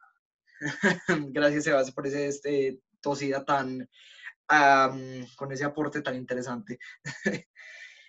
Gracias, 1.32 1.64
Sebas, 1.64 1.92
por 1.92 2.08
ese 2.08 2.28
este, 2.28 2.80
tosida 3.02 3.44
tan, 3.44 3.90
con 5.36 5.52
ese 5.52 5.66
aporte 5.66 6.02
tan 6.02 6.16
interesante. 6.16 6.78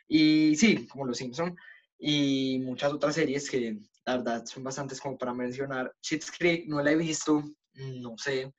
y 0.08 0.54
sí, 0.56 0.86
como 0.88 1.06
Los 1.06 1.18
Simpson 1.18 1.56
y 1.98 2.58
muchas 2.64 2.92
otras 2.92 3.14
series 3.14 3.48
que 3.48 3.78
la 4.04 4.16
verdad 4.16 4.44
son 4.44 4.64
bastantes 4.64 5.00
como 5.00 5.16
para 5.16 5.32
mencionar. 5.32 5.94
Schitt's 6.02 6.32
Creek 6.32 6.66
no 6.66 6.82
la 6.82 6.92
he 6.92 6.96
visto, 6.96 7.42
no 7.74 8.18
sé, 8.18 8.52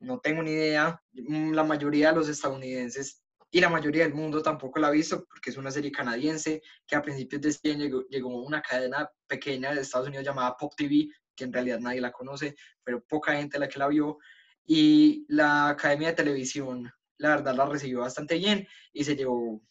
no 0.00 0.18
tengo 0.18 0.42
ni 0.42 0.50
idea. 0.50 1.00
La 1.12 1.62
mayoría 1.62 2.08
de 2.10 2.16
los 2.16 2.28
estadounidenses 2.28 3.21
y 3.54 3.60
la 3.60 3.68
mayoría 3.68 4.04
del 4.04 4.14
mundo 4.14 4.42
tampoco 4.42 4.80
la 4.80 4.88
ha 4.88 4.90
visto 4.90 5.26
porque 5.26 5.50
es 5.50 5.58
una 5.58 5.70
serie 5.70 5.92
canadiense 5.92 6.62
que 6.86 6.96
a 6.96 7.02
principios 7.02 7.42
de 7.42 7.50
este 7.50 7.70
año 7.70 8.02
llegó, 8.08 8.30
a 8.30 8.46
una 8.46 8.62
cadena 8.62 9.08
pequeña 9.26 9.74
de 9.74 9.82
Estados 9.82 10.08
Unidos 10.08 10.24
llamada 10.24 10.56
Pop 10.56 10.72
TV, 10.74 11.10
que 11.36 11.44
en 11.44 11.52
realidad 11.52 11.78
nadie 11.78 12.00
la 12.00 12.10
conoce, 12.10 12.56
pero 12.82 13.04
poca 13.04 13.34
gente 13.34 13.58
la 13.58 13.68
que 13.68 13.78
la 13.78 13.88
vio. 13.88 14.18
Y 14.64 15.26
la 15.28 15.68
Academia 15.68 16.08
de 16.08 16.14
Televisión, 16.14 16.90
la 17.18 17.28
verdad, 17.28 17.54
la 17.54 17.66
recibió 17.66 18.00
bastante 18.00 18.36
bien 18.36 18.66
y 18.90 19.04
se 19.04 19.16
llevó 19.16 19.62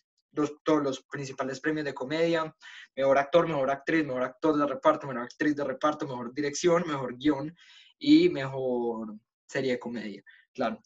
todos 0.63 0.83
los 0.83 1.01
principales 1.05 1.59
premios 1.59 1.85
de 1.85 1.95
comedia, 1.95 2.55
mejor 2.95 3.17
actor, 3.17 3.47
mejor 3.47 3.71
actriz, 3.71 4.05
mejor 4.05 4.23
actor 4.23 4.57
de 4.57 4.67
reparto, 4.67 5.07
mejor 5.07 5.23
actriz 5.23 5.55
de 5.55 5.63
reparto, 5.63 6.05
mejor 6.05 6.31
dirección, 6.35 6.83
mejor 6.85 7.17
guion 7.17 7.55
y 7.97 8.29
mejor 8.29 9.15
serie 9.47 9.71
de 9.71 9.79
comedia, 9.79 10.23
claro. 10.53 10.79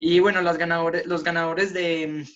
Y 0.00 0.20
bueno, 0.20 0.42
las 0.42 0.58
ganadores, 0.58 1.06
los 1.06 1.24
ganadores 1.24 1.72
de, 1.72 2.26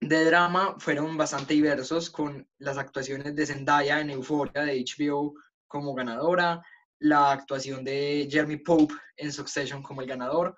de 0.00 0.24
drama 0.24 0.76
fueron 0.78 1.16
bastante 1.16 1.54
diversos, 1.54 2.10
con 2.10 2.48
las 2.58 2.78
actuaciones 2.78 3.34
de 3.34 3.46
Zendaya 3.46 4.00
en 4.00 4.10
Euphoria 4.10 4.62
de 4.62 4.84
HBO 4.84 5.34
como 5.66 5.94
ganadora, 5.94 6.62
la 6.98 7.32
actuación 7.32 7.84
de 7.84 8.28
Jeremy 8.30 8.58
Pope 8.58 8.94
en 9.16 9.32
Succession 9.32 9.82
como 9.82 10.00
el 10.00 10.06
ganador, 10.06 10.56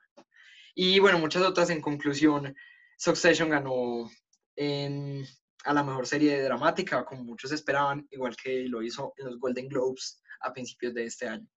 y 0.81 1.01
bueno, 1.01 1.19
muchas 1.19 1.43
otras 1.43 1.71
en 1.71 1.81
conclusión. 1.81 2.55
Succession 2.97 3.51
ganó 3.51 4.09
en, 4.55 5.27
a 5.65 5.75
la 5.75 5.83
mejor 5.83 6.07
serie 6.07 6.41
dramática, 6.41 7.05
como 7.05 7.25
muchos 7.25 7.51
esperaban, 7.51 8.07
igual 8.13 8.37
que 8.37 8.69
lo 8.69 8.81
hizo 8.81 9.13
en 9.17 9.27
los 9.27 9.41
Golden 9.41 9.67
Globes 9.67 10.23
a 10.41 10.53
principios 10.53 10.95
de 10.95 11.07
este 11.07 11.27
año. 11.27 11.49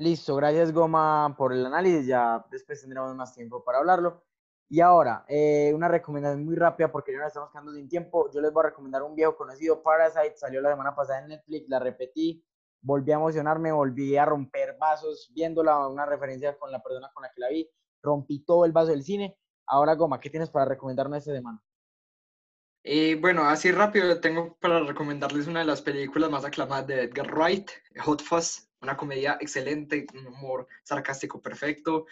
Listo, 0.00 0.34
gracias 0.34 0.72
Goma 0.72 1.34
por 1.36 1.52
el 1.52 1.66
análisis, 1.66 2.06
ya 2.06 2.42
después 2.50 2.80
tendremos 2.80 3.14
más 3.14 3.34
tiempo 3.34 3.62
para 3.62 3.80
hablarlo. 3.80 4.24
Y 4.66 4.80
ahora, 4.80 5.26
eh, 5.28 5.72
una 5.74 5.88
recomendación 5.88 6.42
muy 6.42 6.56
rápida 6.56 6.90
porque 6.90 7.12
ya 7.12 7.18
no 7.18 7.26
estamos 7.26 7.50
quedando 7.50 7.74
sin 7.74 7.86
tiempo. 7.86 8.30
Yo 8.32 8.40
les 8.40 8.50
voy 8.50 8.64
a 8.64 8.68
recomendar 8.70 9.02
un 9.02 9.14
viejo 9.14 9.36
conocido, 9.36 9.82
Parasite, 9.82 10.38
salió 10.38 10.62
la 10.62 10.70
semana 10.70 10.94
pasada 10.96 11.20
en 11.20 11.28
Netflix, 11.28 11.68
la 11.68 11.80
repetí, 11.80 12.42
volví 12.80 13.12
a 13.12 13.16
emocionarme, 13.16 13.72
volví 13.72 14.16
a 14.16 14.24
romper 14.24 14.74
vasos 14.78 15.30
viéndola, 15.34 15.86
una 15.86 16.06
referencia 16.06 16.58
con 16.58 16.72
la 16.72 16.82
persona 16.82 17.10
con 17.12 17.22
la 17.22 17.30
que 17.30 17.40
la 17.42 17.50
vi, 17.50 17.70
rompí 18.02 18.42
todo 18.42 18.64
el 18.64 18.72
vaso 18.72 18.92
del 18.92 19.04
cine. 19.04 19.36
Ahora, 19.66 19.96
Goma, 19.96 20.18
¿qué 20.18 20.30
tienes 20.30 20.48
para 20.48 20.64
recomendarme 20.64 21.18
esta 21.18 21.34
semana? 21.34 21.62
Eh, 22.84 23.18
bueno, 23.20 23.42
así 23.44 23.70
rápido 23.70 24.18
tengo 24.18 24.56
para 24.62 24.80
recomendarles 24.80 25.46
una 25.46 25.60
de 25.60 25.66
las 25.66 25.82
películas 25.82 26.30
más 26.30 26.46
aclamadas 26.46 26.86
de 26.86 27.02
Edgar 27.02 27.30
Wright, 27.34 27.68
Hot 28.02 28.22
Fuzz, 28.22 28.69
una 28.80 28.96
comedia 28.96 29.36
excelente, 29.40 30.06
un 30.14 30.26
humor 30.26 30.66
sarcástico 30.82 31.40
perfecto. 31.40 32.06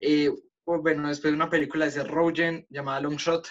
Eh, 0.00 0.30
bueno, 0.64 1.08
después 1.08 1.32
de 1.32 1.36
una 1.36 1.50
película 1.50 1.84
de 1.84 1.90
Seth 1.90 2.06
Rogen 2.06 2.66
llamada 2.70 3.00
Long 3.00 3.16
Shot, 3.16 3.48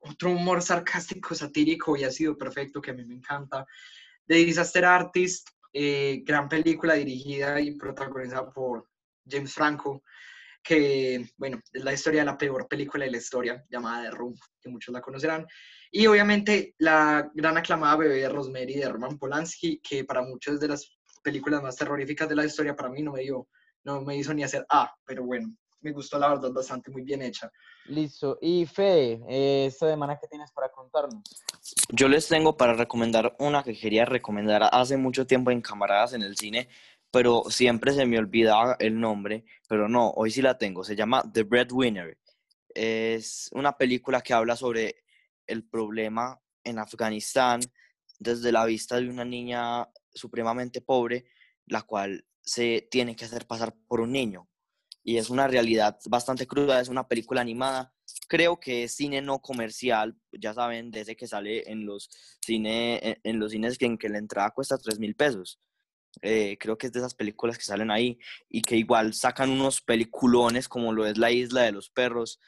otro 0.00 0.30
humor 0.30 0.62
sarcástico, 0.62 1.34
satírico 1.34 1.96
y 1.96 2.04
ha 2.04 2.10
sido 2.10 2.36
perfecto 2.36 2.80
que 2.80 2.90
a 2.90 2.94
mí 2.94 3.04
me 3.04 3.14
encanta. 3.14 3.66
The 4.26 4.36
Disaster 4.36 4.84
Artist, 4.84 5.48
eh, 5.72 6.22
gran 6.24 6.48
película 6.48 6.94
dirigida 6.94 7.60
y 7.60 7.72
protagonizada 7.76 8.50
por 8.50 8.88
James 9.28 9.52
Franco, 9.52 10.02
que, 10.62 11.26
bueno, 11.36 11.60
es 11.72 11.84
la 11.84 11.92
historia 11.92 12.20
de 12.20 12.26
la 12.26 12.38
peor 12.38 12.66
película 12.66 13.04
de 13.04 13.10
la 13.10 13.18
historia, 13.18 13.64
llamada 13.68 14.04
The 14.04 14.16
Room, 14.16 14.34
que 14.60 14.70
muchos 14.70 14.92
la 14.94 15.02
conocerán. 15.02 15.46
Y 15.90 16.06
obviamente 16.06 16.74
la 16.78 17.30
gran 17.34 17.58
aclamada 17.58 17.96
Bebé 17.96 18.28
Rosemary 18.28 18.76
de 18.76 18.88
Roman 18.88 19.18
Polanski, 19.18 19.80
que 19.80 20.04
para 20.04 20.22
muchas 20.22 20.58
de 20.60 20.68
las 20.68 20.90
películas 21.24 21.62
más 21.62 21.74
terroríficas 21.74 22.28
de 22.28 22.36
la 22.36 22.44
historia, 22.44 22.76
para 22.76 22.90
mí 22.90 23.02
no 23.02 23.12
me 23.12 23.22
dio, 23.22 23.48
no 23.82 24.02
me 24.02 24.16
hizo 24.16 24.32
ni 24.32 24.44
hacer 24.44 24.64
ah, 24.70 24.94
pero 25.04 25.24
bueno, 25.24 25.48
me 25.80 25.92
gustó 25.92 26.18
la 26.18 26.28
verdad 26.28 26.52
bastante 26.52 26.90
muy 26.90 27.02
bien 27.02 27.22
hecha. 27.22 27.50
Listo. 27.86 28.38
Y 28.40 28.66
Fede, 28.66 29.20
eh, 29.28 29.66
esta 29.66 29.88
semana 29.88 30.18
qué 30.20 30.26
tienes 30.28 30.50
para 30.52 30.70
contarnos? 30.70 31.22
Yo 31.90 32.08
les 32.08 32.28
tengo 32.28 32.56
para 32.56 32.74
recomendar 32.74 33.34
una 33.38 33.62
que 33.62 33.78
quería 33.78 34.04
recomendar 34.04 34.68
hace 34.72 34.96
mucho 34.96 35.26
tiempo 35.26 35.50
en 35.50 35.60
Camaradas 35.60 36.14
en 36.14 36.22
el 36.22 36.36
cine, 36.36 36.68
pero 37.10 37.44
siempre 37.48 37.92
se 37.92 38.06
me 38.06 38.18
olvidaba 38.18 38.76
el 38.78 38.98
nombre, 38.98 39.44
pero 39.68 39.88
no, 39.88 40.10
hoy 40.10 40.30
sí 40.30 40.42
la 40.42 40.58
tengo. 40.58 40.84
Se 40.84 40.96
llama 40.96 41.22
The 41.32 41.42
Breadwinner. 41.42 42.18
Es 42.74 43.50
una 43.52 43.76
película 43.76 44.20
que 44.20 44.34
habla 44.34 44.56
sobre 44.56 45.04
el 45.46 45.64
problema 45.64 46.40
en 46.64 46.78
Afganistán 46.78 47.60
desde 48.18 48.52
la 48.52 48.64
vista 48.64 49.00
de 49.00 49.08
una 49.08 49.24
niña 49.24 49.88
supremamente 50.12 50.80
pobre, 50.80 51.26
la 51.66 51.82
cual 51.82 52.24
se 52.42 52.86
tiene 52.90 53.16
que 53.16 53.24
hacer 53.24 53.46
pasar 53.46 53.74
por 53.86 54.00
un 54.00 54.12
niño. 54.12 54.48
Y 55.02 55.18
es 55.18 55.28
una 55.28 55.46
realidad 55.46 55.98
bastante 56.06 56.46
cruda, 56.46 56.80
es 56.80 56.88
una 56.88 57.06
película 57.06 57.40
animada. 57.40 57.92
Creo 58.26 58.58
que 58.58 58.84
es 58.84 58.94
cine 58.94 59.20
no 59.20 59.40
comercial, 59.40 60.16
ya 60.32 60.54
saben, 60.54 60.90
desde 60.90 61.16
que 61.16 61.26
sale 61.26 61.70
en 61.70 61.84
los, 61.84 62.08
cine, 62.40 63.20
en 63.22 63.38
los 63.38 63.52
cines 63.52 63.76
en 63.80 63.98
que 63.98 64.08
la 64.08 64.18
entrada 64.18 64.50
cuesta 64.50 64.78
3 64.78 64.98
mil 64.98 65.14
pesos. 65.14 65.60
Eh, 66.22 66.56
creo 66.58 66.78
que 66.78 66.86
es 66.86 66.92
de 66.92 67.00
esas 67.00 67.14
películas 67.14 67.58
que 67.58 67.64
salen 67.64 67.90
ahí 67.90 68.18
y 68.48 68.62
que 68.62 68.76
igual 68.76 69.14
sacan 69.14 69.50
unos 69.50 69.80
peliculones 69.82 70.68
como 70.68 70.92
lo 70.92 71.06
es 71.06 71.18
La 71.18 71.30
Isla 71.30 71.62
de 71.62 71.72
los 71.72 71.90
Perros. 71.90 72.40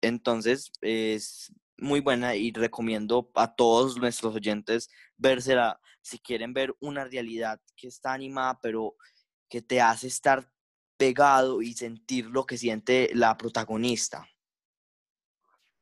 Entonces, 0.00 0.70
es 0.80 1.52
muy 1.78 2.00
buena 2.00 2.34
y 2.34 2.52
recomiendo 2.52 3.30
a 3.34 3.54
todos 3.54 3.96
nuestros 3.96 4.34
oyentes 4.34 4.88
vérsela 5.16 5.80
si 6.02 6.18
quieren 6.18 6.52
ver 6.52 6.74
una 6.80 7.04
realidad 7.04 7.60
que 7.76 7.88
está 7.88 8.12
animada, 8.12 8.58
pero 8.60 8.94
que 9.48 9.62
te 9.62 9.80
hace 9.80 10.06
estar 10.06 10.50
pegado 10.96 11.62
y 11.62 11.72
sentir 11.72 12.26
lo 12.26 12.44
que 12.44 12.56
siente 12.56 13.10
la 13.14 13.36
protagonista. 13.36 14.26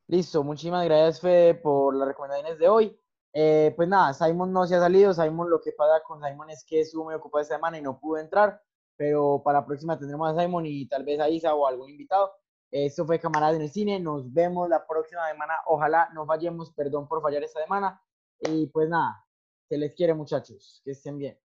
Listo, 0.06 0.42
muchísimas 0.42 0.84
gracias 0.84 1.20
Fede 1.20 1.54
por 1.54 1.96
las 1.96 2.08
recomendaciones 2.08 2.58
de 2.58 2.68
hoy. 2.68 2.98
Eh, 3.34 3.72
pues 3.76 3.88
nada, 3.88 4.12
Simon 4.12 4.52
no 4.52 4.66
se 4.66 4.76
ha 4.76 4.80
salido, 4.80 5.14
Simon 5.14 5.48
lo 5.48 5.60
que 5.60 5.72
pasa 5.72 6.02
con 6.06 6.22
Simon 6.22 6.50
es 6.50 6.64
que 6.64 6.80
estuvo 6.80 7.04
muy 7.04 7.14
ocupado 7.14 7.40
esta 7.40 7.54
semana 7.54 7.78
y 7.78 7.82
no 7.82 7.98
pudo 7.98 8.18
entrar, 8.18 8.60
pero 8.96 9.42
para 9.42 9.60
la 9.60 9.66
próxima 9.66 9.98
tendremos 9.98 10.36
a 10.36 10.40
Simon 10.40 10.66
y 10.66 10.86
tal 10.86 11.04
vez 11.04 11.18
a 11.18 11.30
Isa 11.30 11.54
o 11.54 11.66
algún 11.66 11.88
invitado. 11.90 12.30
Esto 12.72 13.04
fue 13.04 13.20
Camaradas 13.20 13.56
en 13.56 13.62
el 13.62 13.70
Cine. 13.70 14.00
Nos 14.00 14.32
vemos 14.32 14.68
la 14.68 14.86
próxima 14.86 15.28
semana. 15.30 15.54
Ojalá 15.66 16.08
no 16.14 16.24
fallemos. 16.24 16.72
Perdón 16.72 17.06
por 17.06 17.20
fallar 17.20 17.44
esta 17.44 17.62
semana. 17.62 18.02
Y 18.40 18.66
pues 18.68 18.88
nada, 18.88 19.24
se 19.68 19.76
les 19.76 19.94
quiere 19.94 20.14
muchachos. 20.14 20.80
Que 20.82 20.92
estén 20.92 21.18
bien. 21.18 21.38